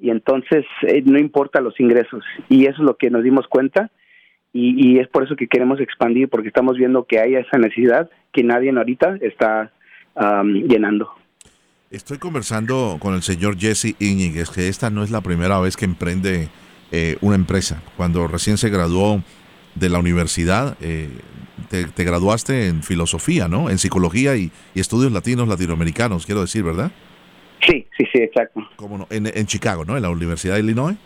y 0.00 0.10
entonces 0.10 0.64
eh, 0.82 1.02
no 1.04 1.18
importa 1.18 1.60
los 1.60 1.78
ingresos 1.78 2.24
y 2.48 2.64
eso 2.64 2.78
es 2.78 2.84
lo 2.84 2.96
que 2.96 3.10
nos 3.10 3.22
dimos 3.22 3.46
cuenta 3.48 3.90
y, 4.52 4.98
es 4.98 5.06
por 5.06 5.22
eso 5.22 5.36
que 5.36 5.46
queremos 5.46 5.80
expandir 5.80 6.28
porque 6.28 6.48
estamos 6.48 6.76
viendo 6.76 7.04
que 7.04 7.20
hay 7.20 7.36
esa 7.36 7.56
necesidad 7.56 8.10
que 8.32 8.42
nadie 8.42 8.72
ahorita 8.76 9.18
está 9.20 9.70
um, 10.16 10.52
llenando. 10.64 11.08
Estoy 11.92 12.18
conversando 12.18 12.96
con 12.98 13.14
el 13.14 13.22
señor 13.22 13.56
Jesse 13.56 13.94
Íñiguez, 14.00 14.50
que 14.50 14.66
esta 14.66 14.90
no 14.90 15.04
es 15.04 15.12
la 15.12 15.20
primera 15.20 15.60
vez 15.60 15.76
que 15.76 15.84
emprende 15.84 16.48
eh, 16.90 17.16
una 17.20 17.36
empresa. 17.36 17.80
Cuando 17.96 18.26
recién 18.26 18.58
se 18.58 18.70
graduó 18.70 19.22
de 19.76 19.88
la 19.88 20.00
universidad, 20.00 20.76
eh, 20.80 21.08
te, 21.68 21.84
te, 21.84 22.04
graduaste 22.04 22.68
en 22.68 22.82
filosofía, 22.82 23.48
¿no? 23.48 23.70
En 23.70 23.78
psicología 23.78 24.36
y, 24.36 24.50
y 24.74 24.80
estudios 24.80 25.12
latinos 25.12 25.48
latinoamericanos, 25.48 26.26
quiero 26.26 26.40
decir, 26.40 26.62
¿verdad? 26.62 26.90
Sí, 27.66 27.86
sí, 27.96 28.04
sí, 28.12 28.22
exacto. 28.22 28.60
¿Cómo 28.76 28.98
no? 28.98 29.06
En, 29.10 29.26
en, 29.26 29.46
Chicago, 29.46 29.84
¿no? 29.84 29.96
En 29.96 30.02
la 30.02 30.10
Universidad 30.10 30.54
de 30.54 30.60
Illinois. 30.60 30.96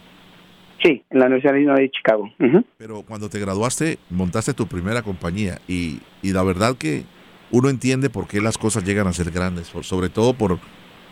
Sí, 0.83 1.03
en 1.11 1.19
la 1.19 1.27
Universidad 1.27 1.53
de 1.55 1.59
Illinois 1.61 1.81
de 1.81 1.91
Chicago. 1.91 2.31
Uh 2.39 2.45
-huh. 2.45 2.65
Pero 2.79 3.03
cuando 3.03 3.29
te 3.29 3.41
graduaste, 3.41 3.99
montaste 4.11 4.55
tu 4.55 4.67
primera 4.67 5.03
compañía 5.03 5.61
y, 5.67 6.01
y, 6.23 6.33
la 6.33 6.43
verdad 6.43 6.77
que 6.77 7.05
uno 7.51 7.69
entiende 7.71 8.11
por 8.11 8.27
qué 8.27 8.41
las 8.41 8.59
cosas 8.59 8.85
llegan 8.85 9.07
a 9.07 9.13
ser 9.13 9.31
grandes, 9.31 9.71
por, 9.71 9.85
sobre 9.85 10.09
todo 10.09 10.35
por, 10.35 10.59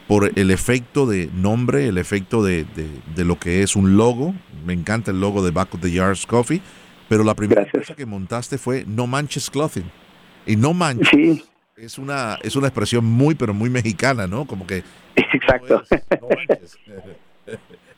por 0.06 0.30
el 0.36 0.50
efecto 0.50 1.06
de 1.06 1.28
nombre, 1.34 1.88
el 1.88 1.98
efecto 1.98 2.42
de, 2.44 2.64
de, 2.64 2.88
de, 3.14 3.24
lo 3.24 3.38
que 3.38 3.62
es 3.62 3.76
un 3.76 3.96
logo. 3.96 4.34
Me 4.66 4.72
encanta 4.74 5.10
el 5.10 5.20
logo 5.20 5.42
de 5.44 5.50
Back 5.50 5.74
of 5.74 5.80
the 5.80 5.90
Yards 5.90 6.26
Coffee, 6.26 6.60
pero 7.12 7.24
la 7.24 7.34
primera 7.34 7.60
Gracias. 7.60 7.88
cosa 7.88 7.94
que 7.94 8.06
montaste 8.06 8.56
fue 8.56 8.84
No 8.86 9.06
Manches 9.06 9.50
Clothing. 9.50 9.84
Y 10.46 10.56
No 10.56 10.72
Manches 10.72 11.10
sí. 11.10 11.44
es, 11.76 11.98
una, 11.98 12.38
es 12.42 12.56
una 12.56 12.68
expresión 12.68 13.04
muy, 13.04 13.34
pero 13.34 13.52
muy 13.52 13.68
mexicana, 13.68 14.26
¿no? 14.26 14.46
Como 14.46 14.66
que 14.66 14.82
Exacto. 15.34 15.82
No 16.22 16.28
manches. 16.30 16.78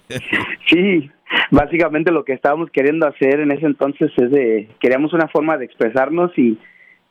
sí, 0.68 1.08
básicamente 1.52 2.10
lo 2.10 2.24
que 2.24 2.32
estábamos 2.32 2.70
queriendo 2.72 3.06
hacer 3.06 3.38
en 3.38 3.52
ese 3.52 3.66
entonces 3.66 4.10
es 4.16 4.32
de 4.32 4.68
queríamos 4.80 5.12
una 5.12 5.28
forma 5.28 5.58
de 5.58 5.66
expresarnos 5.66 6.36
y 6.36 6.58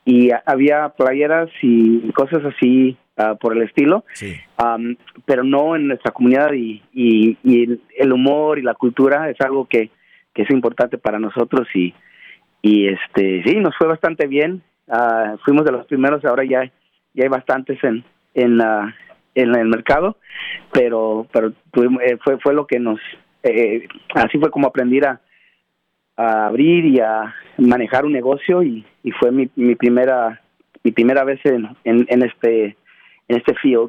y 0.04 0.28
había 0.44 0.90
playeras 0.90 1.48
y 1.62 2.12
cosas 2.12 2.44
así 2.44 2.98
uh, 3.16 3.38
por 3.38 3.56
el 3.56 3.62
estilo, 3.62 4.04
sí. 4.12 4.34
um, 4.62 4.94
pero 5.24 5.42
no 5.42 5.74
en 5.74 5.86
nuestra 5.88 6.12
comunidad 6.12 6.52
y, 6.52 6.82
y, 6.92 7.38
y, 7.42 7.80
el 7.96 8.12
humor 8.12 8.58
y 8.58 8.62
la 8.62 8.74
cultura 8.74 9.30
es 9.30 9.40
algo 9.40 9.64
que, 9.64 9.88
que 10.34 10.42
es 10.42 10.50
importante 10.50 10.98
para 10.98 11.18
nosotros 11.18 11.68
y, 11.74 11.94
y 12.62 12.88
este 12.88 13.42
sí, 13.44 13.56
nos 13.56 13.76
fue 13.76 13.86
bastante 13.86 14.26
bien, 14.26 14.62
uh, 14.88 15.36
fuimos 15.44 15.64
de 15.64 15.72
los 15.72 15.86
primeros, 15.86 16.24
ahora 16.24 16.44
ya, 16.44 16.64
ya 17.14 17.24
hay 17.24 17.28
bastantes 17.28 17.82
en, 17.84 18.04
en, 18.34 18.60
uh, 18.60 18.90
en 19.34 19.54
el 19.54 19.68
mercado, 19.68 20.16
pero 20.72 21.26
pero 21.32 21.52
tuvimos, 21.72 22.02
eh, 22.02 22.18
fue 22.22 22.38
fue 22.40 22.54
lo 22.54 22.66
que 22.66 22.78
nos 22.78 22.98
eh, 23.42 23.86
así 24.14 24.38
fue 24.38 24.50
como 24.50 24.68
aprendí 24.68 25.00
a, 25.00 25.20
a, 26.16 26.46
abrir 26.46 26.84
y 26.86 27.00
a 27.00 27.34
manejar 27.58 28.04
un 28.04 28.12
negocio 28.12 28.62
y, 28.62 28.84
y 29.02 29.10
fue 29.12 29.30
mi, 29.30 29.48
mi 29.56 29.74
primera 29.74 30.40
mi 30.82 30.92
primera 30.92 31.24
vez 31.24 31.40
en, 31.44 31.68
en, 31.84 32.06
en 32.08 32.22
este 32.22 32.76
en 33.28 33.36
este 33.36 33.54
field. 33.54 33.88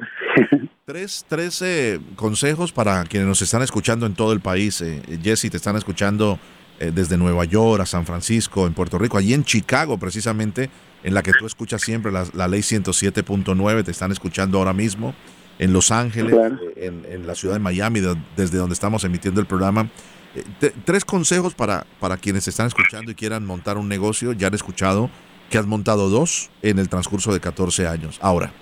tres 0.86 1.26
tres 1.28 1.62
eh, 1.62 2.00
consejos 2.14 2.70
para 2.70 3.02
quienes 3.04 3.26
nos 3.26 3.42
están 3.42 3.60
escuchando 3.60 4.06
en 4.06 4.14
todo 4.14 4.32
el 4.32 4.38
país. 4.38 4.80
Eh, 4.80 5.02
Jesse, 5.20 5.50
te 5.50 5.56
están 5.56 5.74
escuchando 5.74 6.38
eh, 6.78 6.92
desde 6.94 7.16
Nueva 7.16 7.44
York 7.44 7.82
a 7.82 7.86
San 7.86 8.06
Francisco, 8.06 8.68
en 8.68 8.72
Puerto 8.72 8.96
Rico, 8.96 9.18
allí 9.18 9.34
en 9.34 9.42
Chicago 9.42 9.98
precisamente, 9.98 10.70
en 11.02 11.12
la 11.12 11.24
que 11.24 11.32
tú 11.32 11.44
escuchas 11.44 11.82
siempre 11.82 12.12
la, 12.12 12.24
la 12.34 12.46
ley 12.46 12.60
107.9, 12.60 13.84
te 13.84 13.90
están 13.90 14.12
escuchando 14.12 14.58
ahora 14.58 14.72
mismo 14.72 15.12
en 15.58 15.72
Los 15.72 15.90
Ángeles, 15.90 16.32
claro. 16.32 16.56
en, 16.76 17.04
en, 17.10 17.26
la 17.26 17.34
ciudad 17.34 17.54
de 17.54 17.60
Miami, 17.60 17.98
de, 17.98 18.14
desde 18.36 18.58
donde 18.58 18.74
estamos 18.74 19.02
emitiendo 19.02 19.40
el 19.40 19.48
programa. 19.48 19.90
Eh, 20.36 20.72
tres 20.84 21.04
consejos 21.04 21.54
para, 21.54 21.84
para 21.98 22.16
quienes 22.16 22.46
están 22.46 22.68
escuchando 22.68 23.10
y 23.10 23.16
quieran 23.16 23.44
montar 23.44 23.76
un 23.76 23.88
negocio. 23.88 24.34
Ya 24.34 24.46
han 24.46 24.54
escuchado 24.54 25.10
que 25.50 25.58
has 25.58 25.66
montado 25.66 26.10
dos 26.10 26.50
en 26.62 26.78
el 26.78 26.88
transcurso 26.88 27.32
de 27.32 27.40
14 27.40 27.88
años. 27.88 28.18
Ahora, 28.22 28.52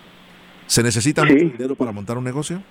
¿se 0.66 0.82
necesita 0.82 1.22
sí. 1.22 1.32
mucho 1.32 1.44
dinero 1.44 1.74
para 1.74 1.92
montar 1.92 2.18
un 2.18 2.24
negocio? 2.24 2.62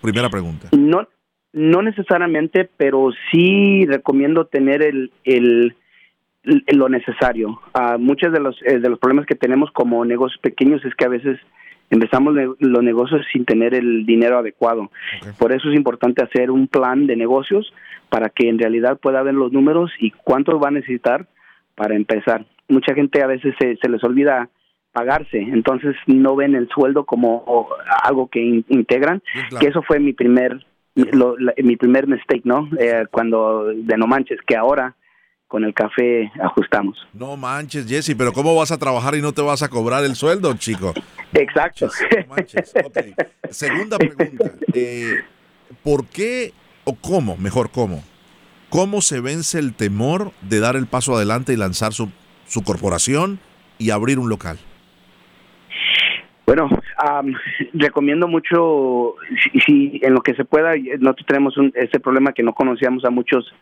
Primera 0.00 0.28
pregunta. 0.28 0.68
No, 0.76 1.08
no 1.52 1.82
necesariamente, 1.82 2.68
pero 2.76 3.10
sí 3.30 3.86
recomiendo 3.86 4.46
tener 4.46 4.82
el, 4.82 5.10
el, 5.24 5.74
el 6.44 6.76
lo 6.76 6.88
necesario. 6.88 7.60
Uh, 7.74 7.98
muchos 7.98 8.32
de 8.32 8.40
los, 8.40 8.56
eh, 8.62 8.78
de 8.78 8.88
los 8.88 8.98
problemas 8.98 9.26
que 9.26 9.34
tenemos 9.34 9.70
como 9.72 10.04
negocios 10.04 10.40
pequeños 10.40 10.84
es 10.84 10.94
que 10.94 11.06
a 11.06 11.08
veces 11.08 11.38
empezamos 11.90 12.34
los 12.58 12.82
negocios 12.82 13.24
sin 13.32 13.44
tener 13.44 13.74
el 13.74 14.04
dinero 14.06 14.38
adecuado. 14.38 14.90
Okay. 15.20 15.32
Por 15.38 15.52
eso 15.52 15.70
es 15.70 15.76
importante 15.76 16.22
hacer 16.22 16.50
un 16.50 16.68
plan 16.68 17.06
de 17.06 17.16
negocios 17.16 17.72
para 18.08 18.28
que 18.28 18.48
en 18.48 18.58
realidad 18.58 18.98
pueda 18.98 19.22
ver 19.22 19.34
los 19.34 19.52
números 19.52 19.92
y 19.98 20.10
cuánto 20.10 20.58
va 20.58 20.68
a 20.68 20.72
necesitar 20.72 21.26
para 21.74 21.94
empezar. 21.94 22.44
Mucha 22.68 22.94
gente 22.94 23.22
a 23.22 23.28
veces 23.28 23.54
se, 23.58 23.76
se 23.76 23.88
les 23.88 24.02
olvida 24.02 24.48
pagarse, 24.96 25.38
entonces 25.38 25.94
no 26.06 26.36
ven 26.36 26.54
el 26.54 26.70
sueldo 26.70 27.04
como 27.04 27.68
algo 28.02 28.28
que 28.28 28.40
in, 28.40 28.64
integran, 28.70 29.22
claro. 29.50 29.58
que 29.58 29.66
eso 29.68 29.82
fue 29.82 30.00
mi 30.00 30.14
primer 30.14 30.64
lo, 30.94 31.36
la, 31.38 31.52
mi 31.62 31.76
primer 31.76 32.06
mistake, 32.06 32.44
¿no? 32.44 32.70
Eh, 32.80 33.04
cuando 33.10 33.66
de 33.66 33.98
no 33.98 34.06
manches, 34.06 34.38
que 34.46 34.56
ahora 34.56 34.96
con 35.48 35.64
el 35.64 35.74
café 35.74 36.32
ajustamos. 36.42 36.96
No 37.12 37.36
manches, 37.36 37.86
Jesse, 37.86 38.14
pero 38.16 38.32
¿cómo 38.32 38.54
vas 38.54 38.72
a 38.72 38.78
trabajar 38.78 39.14
y 39.14 39.20
no 39.20 39.32
te 39.32 39.42
vas 39.42 39.62
a 39.62 39.68
cobrar 39.68 40.02
el 40.02 40.16
sueldo, 40.16 40.54
chico? 40.54 40.94
No 40.96 41.40
Exacto. 41.40 41.88
Manches, 41.88 42.24
no 42.26 42.34
manches. 42.34 42.74
Okay. 42.86 43.14
Segunda 43.50 43.98
pregunta, 43.98 44.50
eh, 44.72 45.16
¿por 45.82 46.06
qué 46.06 46.54
o 46.84 46.94
cómo, 46.94 47.36
mejor 47.36 47.70
cómo, 47.70 48.02
cómo 48.70 49.02
se 49.02 49.20
vence 49.20 49.58
el 49.58 49.74
temor 49.74 50.32
de 50.40 50.60
dar 50.60 50.74
el 50.74 50.86
paso 50.86 51.14
adelante 51.14 51.52
y 51.52 51.56
lanzar 51.56 51.92
su, 51.92 52.08
su 52.46 52.64
corporación 52.64 53.38
y 53.76 53.90
abrir 53.90 54.18
un 54.18 54.30
local? 54.30 54.58
Bueno, 56.46 56.68
um, 56.68 57.34
recomiendo 57.74 58.28
mucho, 58.28 59.16
si, 59.66 59.98
en 60.00 60.14
lo 60.14 60.20
que 60.20 60.34
se 60.34 60.44
pueda, 60.44 60.74
nosotros 61.00 61.26
tenemos 61.26 61.56
un, 61.56 61.72
este 61.74 61.98
problema 61.98 62.32
que 62.32 62.44
no 62.44 62.54
conocíamos 62.54 63.04
a 63.04 63.10
muchos 63.10 63.52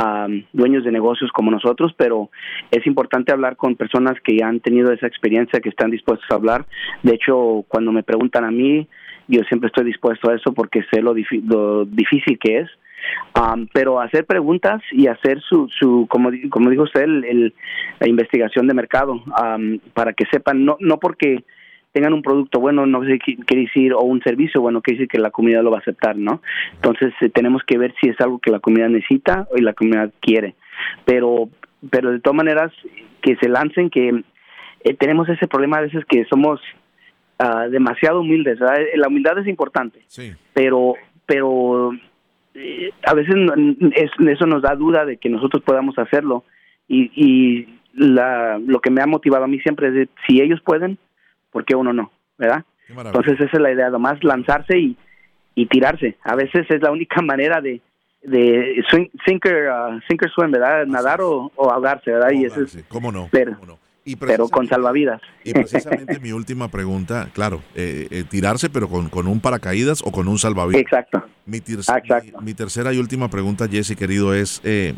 um, 0.00 0.42
dueños 0.54 0.82
de 0.82 0.92
negocios 0.92 1.30
como 1.30 1.50
nosotros, 1.50 1.92
pero 1.94 2.30
es 2.70 2.86
importante 2.86 3.32
hablar 3.32 3.56
con 3.56 3.76
personas 3.76 4.14
que 4.24 4.38
ya 4.38 4.48
han 4.48 4.60
tenido 4.60 4.92
esa 4.92 5.06
experiencia, 5.06 5.60
que 5.60 5.68
están 5.68 5.90
dispuestos 5.90 6.26
a 6.30 6.36
hablar. 6.36 6.64
De 7.02 7.14
hecho, 7.14 7.66
cuando 7.68 7.92
me 7.92 8.02
preguntan 8.02 8.44
a 8.44 8.50
mí, 8.50 8.88
yo 9.28 9.42
siempre 9.42 9.66
estoy 9.66 9.84
dispuesto 9.84 10.30
a 10.30 10.34
eso 10.34 10.54
porque 10.54 10.84
sé 10.90 11.02
lo, 11.02 11.12
difícil 11.84 12.38
que 12.38 12.60
es. 12.60 12.70
Um, 13.36 13.66
pero 13.74 14.00
hacer 14.00 14.24
preguntas 14.24 14.80
y 14.92 15.08
hacer 15.08 15.40
su, 15.40 15.68
su 15.68 16.06
como, 16.08 16.30
como 16.50 16.70
dijo 16.70 16.84
usted, 16.84 17.02
el, 17.02 17.52
la 17.98 18.08
investigación 18.08 18.68
de 18.68 18.74
mercado 18.74 19.14
um, 19.14 19.78
para 19.92 20.12
que 20.12 20.24
sepan, 20.30 20.64
no, 20.64 20.76
no 20.78 20.98
porque 20.98 21.44
tengan 21.92 22.14
un 22.14 22.22
producto 22.22 22.58
bueno, 22.58 22.86
no 22.86 23.00
quiere 23.00 23.62
decir, 23.62 23.92
o 23.92 24.00
un 24.00 24.22
servicio 24.22 24.60
bueno, 24.60 24.80
quiere 24.80 24.98
decir 24.98 25.08
que 25.08 25.18
la 25.18 25.30
comunidad 25.30 25.62
lo 25.62 25.70
va 25.70 25.78
a 25.78 25.80
aceptar, 25.80 26.16
¿no? 26.16 26.42
Entonces 26.74 27.12
eh, 27.20 27.28
tenemos 27.28 27.62
que 27.64 27.78
ver 27.78 27.94
si 28.00 28.08
es 28.08 28.20
algo 28.20 28.38
que 28.38 28.50
la 28.50 28.60
comunidad 28.60 28.88
necesita 28.88 29.46
o 29.50 29.58
la 29.58 29.74
comunidad 29.74 30.10
quiere. 30.20 30.54
Pero, 31.04 31.50
pero 31.90 32.10
de 32.10 32.20
todas 32.20 32.36
maneras, 32.36 32.72
que 33.20 33.36
se 33.36 33.48
lancen, 33.48 33.90
que 33.90 34.24
eh, 34.84 34.94
tenemos 34.94 35.28
ese 35.28 35.46
problema 35.46 35.78
a 35.78 35.82
veces 35.82 36.04
que 36.06 36.24
somos 36.24 36.60
uh, 37.38 37.70
demasiado 37.70 38.20
humildes, 38.20 38.58
eh, 38.60 38.96
La 38.96 39.08
humildad 39.08 39.38
es 39.38 39.46
importante, 39.46 40.00
sí. 40.06 40.32
pero, 40.54 40.94
pero 41.26 41.92
a 43.04 43.14
veces 43.14 43.34
eso 44.26 44.46
nos 44.46 44.62
da 44.62 44.74
duda 44.74 45.04
de 45.04 45.16
que 45.16 45.28
nosotros 45.28 45.62
podamos 45.62 45.98
hacerlo 45.98 46.44
y, 46.86 47.10
y 47.14 47.78
la, 47.94 48.58
lo 48.58 48.80
que 48.80 48.90
me 48.90 49.00
ha 49.02 49.06
motivado 49.06 49.44
a 49.44 49.48
mí 49.48 49.58
siempre 49.60 49.88
es 49.88 49.94
de, 49.94 50.08
si 50.26 50.40
ellos 50.42 50.60
pueden, 50.62 50.98
¿por 51.52 51.64
qué 51.64 51.76
uno 51.76 51.92
no? 51.92 52.10
¿Verdad? 52.38 52.64
Entonces 52.88 53.34
esa 53.40 53.56
es 53.56 53.60
la 53.60 53.72
idea, 53.72 53.90
nomás 53.90 54.22
lanzarse 54.24 54.78
y, 54.78 54.96
y 55.54 55.66
tirarse. 55.66 56.16
A 56.24 56.34
veces 56.34 56.66
es 56.68 56.82
la 56.82 56.90
única 56.90 57.22
manera 57.22 57.60
de, 57.60 57.80
de 58.22 58.82
swing, 58.90 59.08
sinker, 59.24 59.70
uh, 59.70 60.00
sinker 60.08 60.30
swim, 60.30 60.50
¿verdad? 60.50 60.86
Nadar 60.86 61.20
o, 61.20 61.52
ahogarse, 61.56 62.10
¿verdad? 62.10 62.30
y 62.32 62.44
eso 62.44 62.62
es, 62.62 62.84
¿Cómo 62.88 63.12
no? 63.12 63.28
Pero, 63.30 63.56
pero 64.18 64.48
con 64.48 64.66
salvavidas. 64.66 65.20
Y 65.44 65.52
precisamente 65.52 66.18
mi 66.20 66.32
última 66.32 66.68
pregunta, 66.68 67.28
claro, 67.32 67.62
eh, 67.74 68.08
eh, 68.10 68.24
tirarse 68.28 68.68
pero 68.70 68.88
con, 68.88 69.08
con, 69.08 69.26
un 69.26 69.40
paracaídas 69.40 70.02
o 70.04 70.10
con 70.10 70.28
un 70.28 70.38
salvavidas. 70.38 70.82
Exacto. 70.82 71.24
Mi, 71.46 71.60
Mi, 72.42 72.54
tercera 72.54 72.92
y 72.92 72.98
última 72.98 73.28
pregunta, 73.28 73.68
Jesse, 73.68 73.96
querido, 73.96 74.34
es 74.34 74.60
eh, 74.64 74.94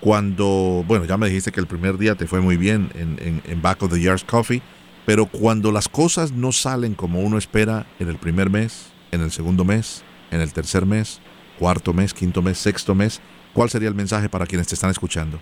cuando, 0.00 0.84
bueno, 0.86 1.04
ya 1.04 1.16
me 1.16 1.26
dijiste 1.26 1.52
que 1.52 1.60
el 1.60 1.66
primer 1.66 1.98
día 1.98 2.14
te 2.14 2.26
fue 2.26 2.40
muy 2.40 2.56
bien 2.56 2.88
en, 2.94 3.16
en, 3.20 3.42
en 3.46 3.62
Back 3.62 3.82
of 3.82 3.92
the 3.92 4.00
Yards 4.00 4.24
Coffee, 4.24 4.62
pero 5.06 5.26
cuando 5.26 5.72
las 5.72 5.88
cosas 5.88 6.32
no 6.32 6.52
salen 6.52 6.94
como 6.94 7.20
uno 7.20 7.38
espera 7.38 7.86
en 7.98 8.08
el 8.08 8.16
primer 8.16 8.50
mes, 8.50 8.92
en 9.12 9.22
el 9.22 9.30
segundo 9.30 9.64
mes, 9.64 10.04
en 10.30 10.40
el 10.40 10.52
tercer 10.52 10.86
mes, 10.86 11.20
cuarto 11.58 11.92
mes, 11.92 12.14
quinto 12.14 12.42
mes, 12.42 12.58
sexto 12.58 12.94
mes, 12.94 13.20
¿cuál 13.52 13.68
sería 13.68 13.88
el 13.88 13.94
mensaje 13.94 14.28
para 14.28 14.46
quienes 14.46 14.68
te 14.68 14.74
están 14.74 14.90
escuchando? 14.90 15.38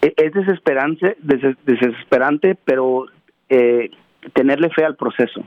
E, 0.00 0.12
es 0.16 0.32
desesperante, 0.32 1.16
desesperante 1.64 2.56
pero 2.64 3.06
eh, 3.48 3.90
tenerle 4.34 4.70
fe 4.70 4.84
al 4.84 4.96
proceso. 4.96 5.44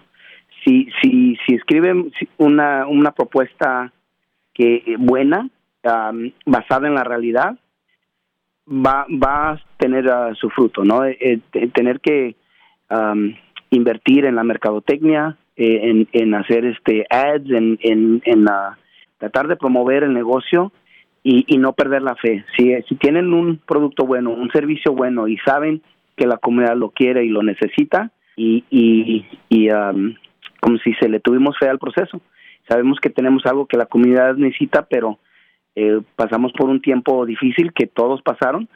Si, 0.63 0.89
si, 1.01 1.37
si 1.45 1.55
escriben 1.55 2.11
una, 2.37 2.87
una 2.87 3.11
propuesta 3.11 3.91
que 4.53 4.95
buena, 4.97 5.49
basada 6.45 6.87
en 6.87 6.95
la 6.95 7.03
realidad, 7.03 7.59
va, 8.67 9.05
va 9.11 9.51
a 9.51 9.61
tener 9.77 10.07
uh, 10.07 10.33
su 10.35 10.49
fruto, 10.49 10.83
¿no? 10.83 11.05
Eh, 11.05 11.39
tener 11.73 11.99
que 11.99 12.35
invertir 13.69 14.25
en 14.25 14.35
la 14.35 14.43
mercadotecnia, 14.43 15.37
eh, 15.55 16.05
en, 16.11 16.35
hacer 16.35 16.65
este 16.65 17.05
ads, 17.09 17.49
en, 17.49 17.79
en, 17.81 18.21
en 18.25 18.45
tratar 19.17 19.47
de 19.47 19.55
promover 19.55 20.03
el 20.03 20.13
negocio 20.13 20.71
y, 21.23 21.45
y 21.47 21.57
no 21.57 21.73
perder 21.73 22.01
la 22.01 22.15
fe. 22.15 22.45
Si, 22.55 22.73
si 22.87 22.95
tienen 22.95 23.33
un 23.33 23.57
producto 23.57 24.05
bueno, 24.05 24.31
un 24.31 24.51
servicio 24.51 24.93
bueno 24.93 25.27
y 25.27 25.37
saben 25.37 25.81
que 26.15 26.27
la 26.27 26.37
comunidad 26.37 26.77
lo 26.77 26.89
quiere 26.89 27.25
y 27.25 27.29
lo 27.29 27.43
necesita, 27.43 28.11
y, 28.35 28.63
y, 28.69 29.25
y 29.49 29.69
como 30.59 30.77
si 30.79 30.93
se 30.95 31.09
le 31.09 31.19
tuvimos 31.19 31.57
fe 31.57 31.69
al 31.69 31.79
proceso. 31.79 32.21
Sabemos 32.67 32.99
que 32.99 33.09
tenemos 33.09 33.45
algo 33.45 33.65
que 33.65 33.77
la 33.77 33.85
comunidad 33.85 34.35
necesita, 34.35 34.85
pero 34.85 35.19
eh, 35.75 36.01
pasamos 36.15 36.51
por 36.53 36.69
un 36.69 36.81
tiempo 36.81 37.25
difícil 37.25 37.73
que 37.73 37.87
todos 37.87 38.21
pasaron 38.21 38.67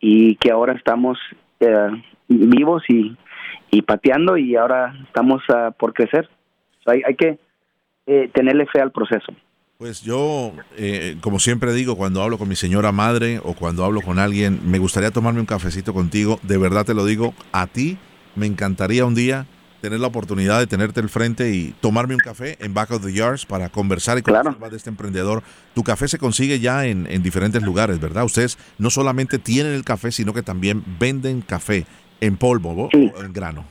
y 0.00 0.36
que 0.36 0.50
ahora 0.50 0.72
estamos 0.72 1.18
eh, 1.60 1.88
vivos 2.28 2.82
y 2.88 3.16
y 3.74 3.82
pateando 3.82 4.36
y 4.36 4.54
ahora 4.54 4.94
estamos 5.06 5.42
uh, 5.48 5.72
por 5.72 5.92
crecer. 5.92 6.28
hay, 6.86 7.02
hay, 7.06 7.16
que 7.16 7.38
eh, 8.06 8.30
tenerle 8.32 8.66
fe 8.66 8.80
al 8.80 8.92
proceso. 8.92 9.32
Pues 9.78 10.02
yo, 10.02 10.52
eh, 10.76 11.16
como 11.20 11.40
siempre 11.40 11.72
digo, 11.72 11.96
cuando 11.96 12.22
hablo 12.22 12.38
con 12.38 12.48
mi 12.48 12.54
señora 12.54 12.92
madre 12.92 13.40
o 13.42 13.54
cuando 13.54 13.84
hablo 13.84 14.00
con 14.00 14.20
alguien, 14.20 14.60
me 14.64 14.78
gustaría 14.78 15.10
tomarme 15.10 15.40
un 15.40 15.46
cafecito 15.46 15.92
contigo. 15.92 16.38
De 16.42 16.56
verdad 16.56 16.86
te 16.86 16.94
lo 16.94 17.04
digo, 17.04 17.34
a 17.50 17.66
ti 17.66 17.98
me 18.36 18.46
encantaría 18.46 19.04
un 19.04 19.16
día 19.16 19.46
tener 19.84 20.00
la 20.00 20.06
oportunidad 20.06 20.60
de 20.60 20.66
tenerte 20.66 21.00
al 21.00 21.10
frente 21.10 21.50
y 21.50 21.74
tomarme 21.82 22.14
un 22.14 22.20
café 22.20 22.56
en 22.58 22.72
Back 22.72 22.92
of 22.92 23.04
the 23.04 23.12
Yards 23.12 23.44
para 23.44 23.68
conversar 23.68 24.16
y 24.16 24.22
claro. 24.22 24.56
de 24.58 24.76
este 24.78 24.88
emprendedor. 24.88 25.42
Tu 25.74 25.82
café 25.82 26.08
se 26.08 26.16
consigue 26.16 26.58
ya 26.58 26.86
en, 26.86 27.06
en 27.06 27.22
diferentes 27.22 27.62
lugares, 27.62 28.00
¿verdad? 28.00 28.24
Ustedes 28.24 28.56
no 28.78 28.88
solamente 28.88 29.38
tienen 29.38 29.74
el 29.74 29.84
café, 29.84 30.10
sino 30.10 30.32
que 30.32 30.42
también 30.42 30.82
venden 30.98 31.42
café. 31.42 31.84
¿En 32.22 32.38
polvo 32.38 32.88
o 32.88 32.90
en 32.94 33.32
grano? 33.34 33.66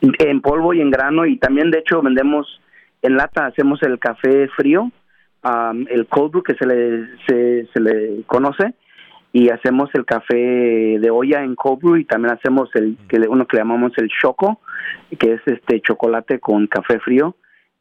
En 0.00 0.40
polvo 0.40 0.72
y 0.72 0.80
en 0.80 0.92
grano 0.92 1.26
y 1.26 1.36
también 1.38 1.72
de 1.72 1.80
hecho 1.80 2.00
vendemos 2.00 2.46
en 3.02 3.16
lata, 3.16 3.46
hacemos 3.46 3.82
el 3.82 3.98
café 3.98 4.46
frío, 4.56 4.92
el 5.90 6.06
cold 6.06 6.30
brew 6.30 6.42
que 6.44 6.54
se 6.54 6.64
le, 6.64 7.08
se, 7.26 7.80
le 7.80 8.22
conoce 8.28 8.74
y 9.32 9.50
hacemos 9.50 9.90
el 9.94 10.04
café 10.04 10.34
de 10.34 11.10
olla 11.10 11.42
en 11.42 11.54
cold 11.54 11.80
brew 11.80 11.96
y 11.96 12.04
también 12.04 12.34
hacemos 12.34 12.70
el 12.74 12.96
que 13.08 13.18
uno 13.28 13.46
que 13.46 13.56
le 13.56 13.62
llamamos 13.62 13.92
el 13.96 14.08
choco, 14.08 14.60
que 15.18 15.34
es 15.34 15.40
este 15.46 15.80
chocolate 15.80 16.40
con 16.40 16.66
café 16.66 16.98
frío 17.00 17.36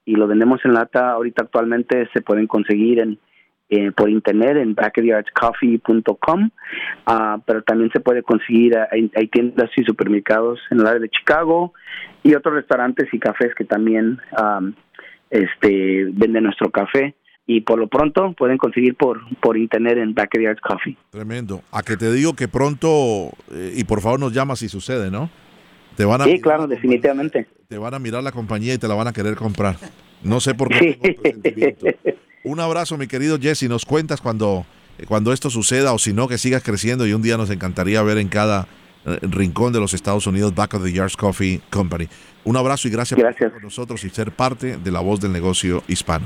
y 0.05 0.15
lo 0.15 0.27
vendemos 0.27 0.59
en 0.65 0.73
lata. 0.73 1.11
Ahorita 1.11 1.43
actualmente 1.43 2.09
se 2.13 2.21
pueden 2.21 2.47
conseguir 2.47 2.99
en 2.99 3.19
eh, 3.69 3.91
por 3.91 4.09
internet 4.09 4.55
en 4.55 4.75
backyardscoffee.com, 4.75 6.49
ah, 7.05 7.37
pero 7.45 7.63
también 7.63 7.91
se 7.91 7.99
puede 7.99 8.23
conseguir, 8.23 8.77
ah, 8.77 8.87
hay, 8.91 9.27
tiendas 9.27 9.69
y 9.75 9.83
supermercados 9.83 10.57
en 10.71 10.79
el 10.79 10.87
área 10.87 11.01
de 11.01 11.09
Chicago 11.09 11.73
y 12.23 12.33
otros 12.33 12.55
restaurantes 12.55 13.13
y 13.13 13.19
cafés 13.19 13.53
que 13.55 13.65
también 13.65 14.21
este, 15.29 16.07
venden 16.13 16.45
nuestro 16.45 16.69
café 16.71 17.13
y 17.47 17.61
por 17.61 17.79
lo 17.79 17.87
pronto 17.87 18.33
pueden 18.33 18.57
conseguir 18.57 18.95
por, 18.95 19.21
por 19.39 19.57
internet 19.57 19.97
en 19.97 20.13
Backyards 20.13 20.59
Coffee. 20.59 20.97
Tremendo. 21.09 21.63
A 21.71 21.81
que 21.81 21.95
te 21.95 22.11
digo 22.11 22.33
que 22.33 22.49
pronto, 22.49 23.31
eh, 23.51 23.73
y 23.75 23.85
por 23.85 24.01
favor 24.01 24.19
nos 24.19 24.33
llama 24.33 24.57
si 24.57 24.67
sucede, 24.67 25.09
¿no? 25.09 25.29
Te 25.95 26.03
van 26.03 26.21
a 26.21 26.25
sí, 26.25 26.39
claro, 26.41 26.67
definitivamente. 26.67 27.47
Te 27.69 27.77
van 27.77 27.93
a 27.93 27.99
mirar 27.99 28.21
la 28.21 28.33
compañía 28.33 28.73
y 28.73 28.77
te 28.77 28.87
la 28.87 28.95
van 28.95 29.07
a 29.07 29.13
querer 29.13 29.35
comprar. 29.35 29.77
No 30.23 30.39
sé 30.41 30.53
por 30.53 30.69
qué. 30.69 32.05
Un 32.43 32.59
abrazo, 32.59 32.97
mi 32.97 33.07
querido 33.07 33.39
Jesse. 33.39 33.63
Nos 33.63 33.85
cuentas 33.85 34.21
cuando, 34.21 34.65
cuando 35.07 35.31
esto 35.31 35.49
suceda 35.49 35.93
o 35.93 35.99
si 35.99 36.13
no, 36.13 36.27
que 36.27 36.37
sigas 36.37 36.63
creciendo 36.63 37.07
y 37.07 37.13
un 37.13 37.21
día 37.21 37.37
nos 37.37 37.49
encantaría 37.49 38.03
ver 38.03 38.17
en 38.17 38.27
cada 38.27 38.67
eh, 39.05 39.19
rincón 39.21 39.73
de 39.73 39.79
los 39.79 39.93
Estados 39.93 40.27
Unidos 40.27 40.53
Back 40.53 40.75
of 40.75 40.83
the 40.83 40.91
Yards 40.91 41.15
Coffee 41.15 41.61
Company. 41.69 42.07
Un 42.43 42.57
abrazo 42.57 42.87
y 42.87 42.91
gracias, 42.91 43.19
por 43.19 43.29
estar 43.29 43.51
con 43.51 43.61
nosotros 43.61 44.03
y 44.03 44.09
ser 44.09 44.31
parte 44.31 44.77
de 44.77 44.91
la 44.91 44.99
voz 44.99 45.19
del 45.19 45.31
negocio 45.31 45.83
hispano. 45.87 46.25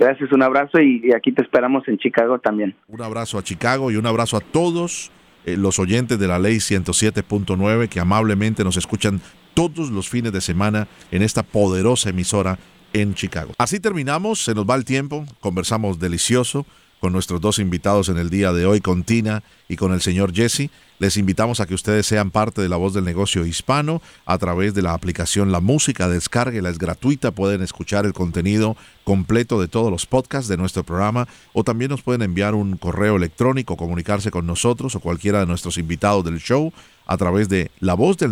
Gracias, 0.00 0.32
un 0.32 0.42
abrazo 0.42 0.80
y, 0.80 1.12
aquí 1.14 1.30
te 1.30 1.42
esperamos 1.42 1.86
en 1.86 1.98
Chicago 1.98 2.38
también. 2.38 2.74
Un 2.88 3.02
abrazo 3.02 3.36
a 3.36 3.42
Chicago 3.42 3.90
y 3.90 3.96
un 3.96 4.06
abrazo 4.06 4.38
a 4.38 4.40
todos 4.40 5.10
eh, 5.44 5.58
los 5.58 5.78
oyentes 5.78 6.18
de 6.18 6.26
la 6.26 6.38
ley 6.38 6.56
107.9 6.56 7.86
que 7.90 8.00
amablemente 8.00 8.64
nos 8.64 8.78
escuchan 8.78 9.20
todos 9.52 9.90
los 9.90 10.08
fines 10.08 10.32
de 10.32 10.40
semana 10.40 10.88
en 11.10 11.20
esta 11.20 11.42
poderosa 11.42 12.08
emisora 12.08 12.58
en 12.94 13.12
Chicago. 13.12 13.52
Así 13.58 13.78
terminamos, 13.78 14.42
se 14.42 14.54
nos 14.54 14.64
va 14.64 14.74
el 14.74 14.86
tiempo, 14.86 15.26
conversamos 15.38 15.98
delicioso 15.98 16.64
con 17.00 17.12
nuestros 17.12 17.40
dos 17.40 17.58
invitados 17.58 18.08
en 18.08 18.18
el 18.18 18.30
día 18.30 18.52
de 18.52 18.66
hoy, 18.66 18.80
con 18.80 19.04
Tina 19.04 19.42
y 19.68 19.76
con 19.76 19.92
el 19.92 20.02
señor 20.02 20.32
Jesse. 20.34 20.70
Les 20.98 21.16
invitamos 21.16 21.60
a 21.60 21.66
que 21.66 21.74
ustedes 21.74 22.04
sean 22.06 22.30
parte 22.30 22.60
de 22.60 22.68
la 22.68 22.76
voz 22.76 22.92
del 22.92 23.04
negocio 23.04 23.46
hispano 23.46 24.02
a 24.26 24.36
través 24.36 24.74
de 24.74 24.82
la 24.82 24.92
aplicación 24.92 25.50
La 25.50 25.60
Música. 25.60 26.08
Descárguela, 26.08 26.68
es 26.68 26.78
gratuita. 26.78 27.30
Pueden 27.30 27.62
escuchar 27.62 28.04
el 28.04 28.12
contenido 28.12 28.76
completo 29.04 29.58
de 29.58 29.66
todos 29.66 29.90
los 29.90 30.04
podcasts 30.04 30.48
de 30.48 30.58
nuestro 30.58 30.84
programa 30.84 31.26
o 31.54 31.64
también 31.64 31.90
nos 31.90 32.02
pueden 32.02 32.20
enviar 32.20 32.54
un 32.54 32.76
correo 32.76 33.16
electrónico, 33.16 33.78
comunicarse 33.78 34.30
con 34.30 34.46
nosotros 34.46 34.94
o 34.94 35.00
cualquiera 35.00 35.40
de 35.40 35.46
nuestros 35.46 35.78
invitados 35.78 36.22
del 36.22 36.38
show 36.38 36.70
a 37.06 37.16
través 37.16 37.48
de 37.48 37.70
la 37.80 37.94
voz 37.94 38.18
del 38.18 38.30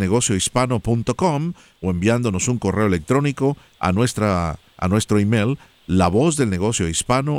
o 1.80 1.90
enviándonos 1.90 2.48
un 2.48 2.58
correo 2.58 2.86
electrónico 2.86 3.56
a, 3.80 3.92
nuestra, 3.92 4.58
a 4.76 4.88
nuestro 4.88 5.18
email 5.18 5.58
la 5.86 6.08
voz 6.08 6.36
del 6.36 6.50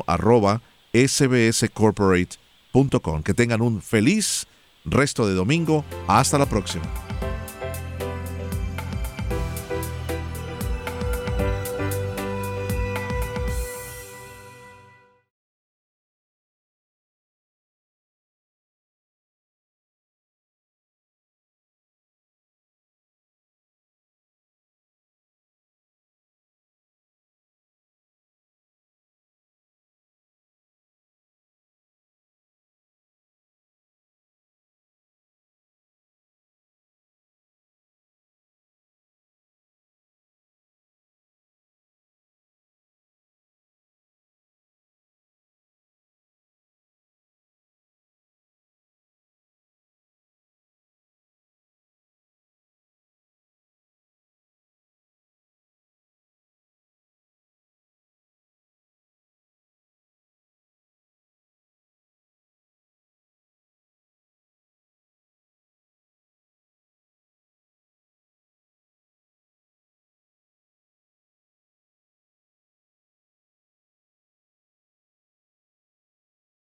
arroba 0.07 0.61
sbscorporate.com. 0.93 3.23
Que 3.23 3.34
tengan 3.34 3.62
un 3.62 3.82
feliz 3.82 4.47
resto 4.86 5.28
de 5.28 5.34
domingo. 5.34 5.84
Hasta 6.08 6.38
la 6.38 6.47
próxima. 6.47 7.09